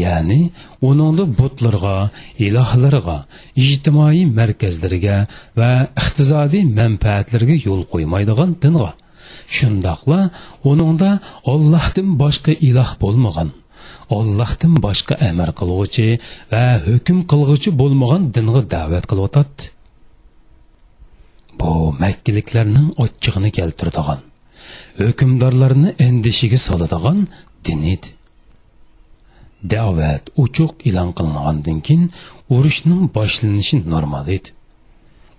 ya'ni 0.04 0.42
uningda 0.90 1.24
butlarga 1.40 1.96
ilohlarga 2.46 3.18
ijtimoiy 3.64 4.24
markazlarga 4.40 5.18
va 5.60 5.72
iqtisodiy 6.02 6.64
manfaatlarga 6.80 7.56
yo'l 7.68 7.84
qo'ymaydigan 7.92 8.52
dinga 8.64 8.90
shundoqla 9.58 10.20
uningda 10.72 11.12
ollohdan 11.54 12.08
boshqa 12.22 12.54
iloh 12.70 12.92
bo'lmagan 13.04 13.50
ollohdan 14.18 14.74
boshqa 14.86 15.16
amr 15.30 15.50
qilg'uchi 15.60 16.08
va 16.52 16.64
hukm 16.88 17.18
qilg'uchi 17.32 17.70
bo'lmagan 17.82 18.24
dinga 18.36 18.62
da'vat 18.76 19.06
qilyotadi. 19.12 19.64
Bu 21.60 21.72
makkiliklarning 22.04 22.88
ochchig'ini 23.04 23.50
keltiradigan 23.58 24.20
hukmdorlarni 25.02 25.90
endishiga 26.08 26.60
soladigan 26.68 27.20
din 27.66 27.80
edi. 27.94 28.10
Da'vat 29.74 30.24
uchuq 30.44 30.74
e'lon 30.90 31.10
qilingandan 31.18 31.78
keyin 31.88 32.06
urushning 32.56 33.02
boshlanishi 33.18 33.76
normal 33.94 34.26
edi. 34.38 34.50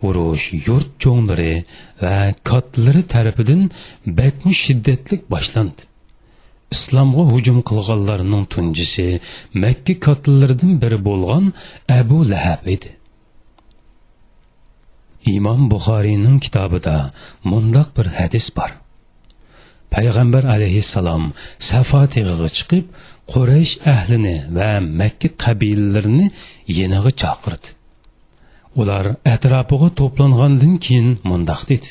Urush 0.08 0.46
yurt 0.66 0.90
cho'nglari 1.02 1.54
va 2.02 2.16
kotlari 2.50 3.02
tarafidan 3.12 3.62
bakmu 4.18 4.52
shiddatlik 4.62 5.22
boshlandi. 5.32 5.82
Islomga 6.74 7.22
hujum 7.32 7.58
qilganlarning 7.68 8.44
tunjisi 8.52 9.06
makka 9.62 9.94
kotillaridan 10.06 10.72
biri 10.82 10.98
bo'lgan 11.08 11.44
abu 11.98 12.18
lahab 12.32 12.62
edi. 12.74 12.90
Imom 15.36 15.60
buxoriyning 15.72 16.38
kitobida 16.44 16.96
mundoq 17.50 17.88
bir 17.96 18.06
hadis 18.18 18.46
bor. 18.56 18.70
Payg'ambar 19.94 20.44
alayhissalom 20.54 21.24
safo 21.70 22.02
tig'iga 22.14 22.48
chiqib 22.58 22.84
quraysh 23.32 23.74
ahlini 23.94 24.36
va 24.56 24.70
makka 25.00 25.28
qabilalarini 25.44 26.26
yeniga 26.78 27.10
chaqirdi. 27.22 27.68
Ular 28.80 29.04
atrofiga 29.34 29.88
to'plangandan 29.98 30.74
keyin 30.84 31.08
mundoq 31.30 31.62
dedi. 31.70 31.88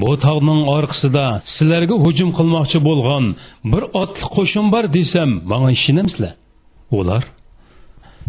Bu 0.00 0.10
tog'ning 0.24 0.60
orqasida 0.76 1.26
sizlarga 1.54 1.96
hujum 2.04 2.30
qilmoqchi 2.38 2.78
bo'lgan 2.88 3.24
bir 3.72 3.82
otli 4.02 4.26
qo'shin 4.36 4.66
bor 4.74 4.84
desam 4.96 5.30
manga 5.50 5.70
ishonamsizlar. 5.78 6.34
Ular 6.98 7.24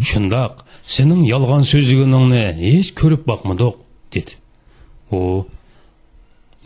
shundoq 0.10 0.54
sening 0.96 1.22
yolg'on 1.34 1.64
so'zligingni 1.72 2.46
hech 2.66 2.90
ko'rib 3.00 3.24
boqmadik 3.32 3.76
dedi. 4.14 4.34
U 5.18 5.20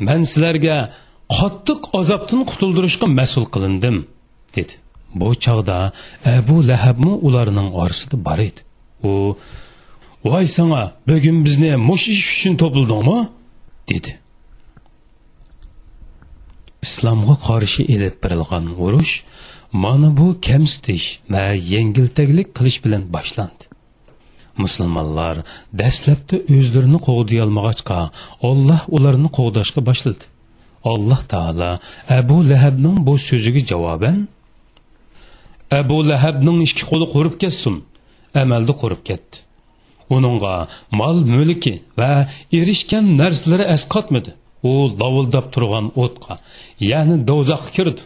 man 0.08 0.21
sizlarga 0.32 0.77
qattiq 1.38 1.82
azobdan 1.99 2.41
qutuldirishga 2.49 3.08
mas'ul 3.19 3.45
qilindim 3.53 3.97
dedi. 4.58 4.73
Bu 5.15 5.33
chog'da 5.45 5.91
abu 6.37 6.67
lahabmi 6.67 7.13
ularning 7.27 7.69
orasida 7.81 8.17
bor 8.27 8.39
edi. 8.47 8.61
U 9.03 9.37
voy 10.23 10.47
sanga 10.57 10.83
bugun 11.07 11.37
bizni 11.45 11.71
mush 11.89 12.05
ish 12.13 12.25
uchun 12.33 12.53
to'pildingmi? 12.61 13.19
dedi. 13.89 14.11
Islomga 16.85 17.35
qarshi 17.47 17.81
elib 17.95 18.15
berilgan 18.23 18.65
urush 18.85 19.13
mana 19.83 20.09
bu 20.19 20.27
kamsitish 20.47 21.07
va 21.33 21.43
yengiltaklik 21.73 22.47
qilish 22.57 22.79
bilan 22.85 23.03
boshlandi. 23.15 23.63
Musulmonlar 24.63 25.35
dastlabda 25.81 26.35
o'zlarini 26.57 26.99
qo'g'diyolmag'achqa 27.07 27.99
olloh 28.49 28.81
ularni 28.95 29.29
qo'g'dashga 29.37 29.81
boshladi. 29.89 30.23
Alloh 30.91 31.21
taolo 31.33 31.71
abu 32.19 32.37
lahabning 32.51 32.97
bu 33.07 33.13
so'ziga 33.29 33.61
javoban 33.71 34.17
abu 35.71 35.97
lahabning 36.10 36.60
ikki 36.67 36.84
qo'li 36.91 37.05
qurib 37.13 37.36
ketsin. 37.41 37.75
Amalda 38.41 38.73
qurib 38.82 39.01
ketdi. 39.10 39.36
Uningga 40.15 40.55
mol 40.99 41.17
mulki 41.36 41.73
va 41.99 42.12
erishgan 42.60 43.05
narsalari 43.21 43.65
asqotmadi. 43.75 44.32
U 44.69 44.71
lovuldab 45.01 45.45
turgan 45.53 45.86
o'tqa 46.03 46.34
ya'ni 46.91 47.15
do'zaxga 47.29 47.71
kirdi. 47.77 48.01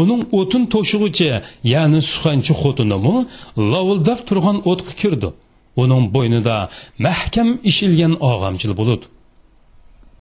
Uning 0.00 0.22
o'tin 0.38 0.62
to'shig'icha 0.72 1.32
ya'ni 1.74 2.00
suxanchi 2.10 2.52
xotinimi 2.60 3.16
lovuldab 3.72 4.20
turgan 4.28 4.58
o'tqa 4.70 4.92
kirdi. 5.00 5.28
Uning 5.82 6.04
bo'ynida 6.14 6.56
mahkam 7.06 7.48
ishilgan 7.70 8.12
og'amchil 8.30 8.72
bo'ludi 8.80 9.06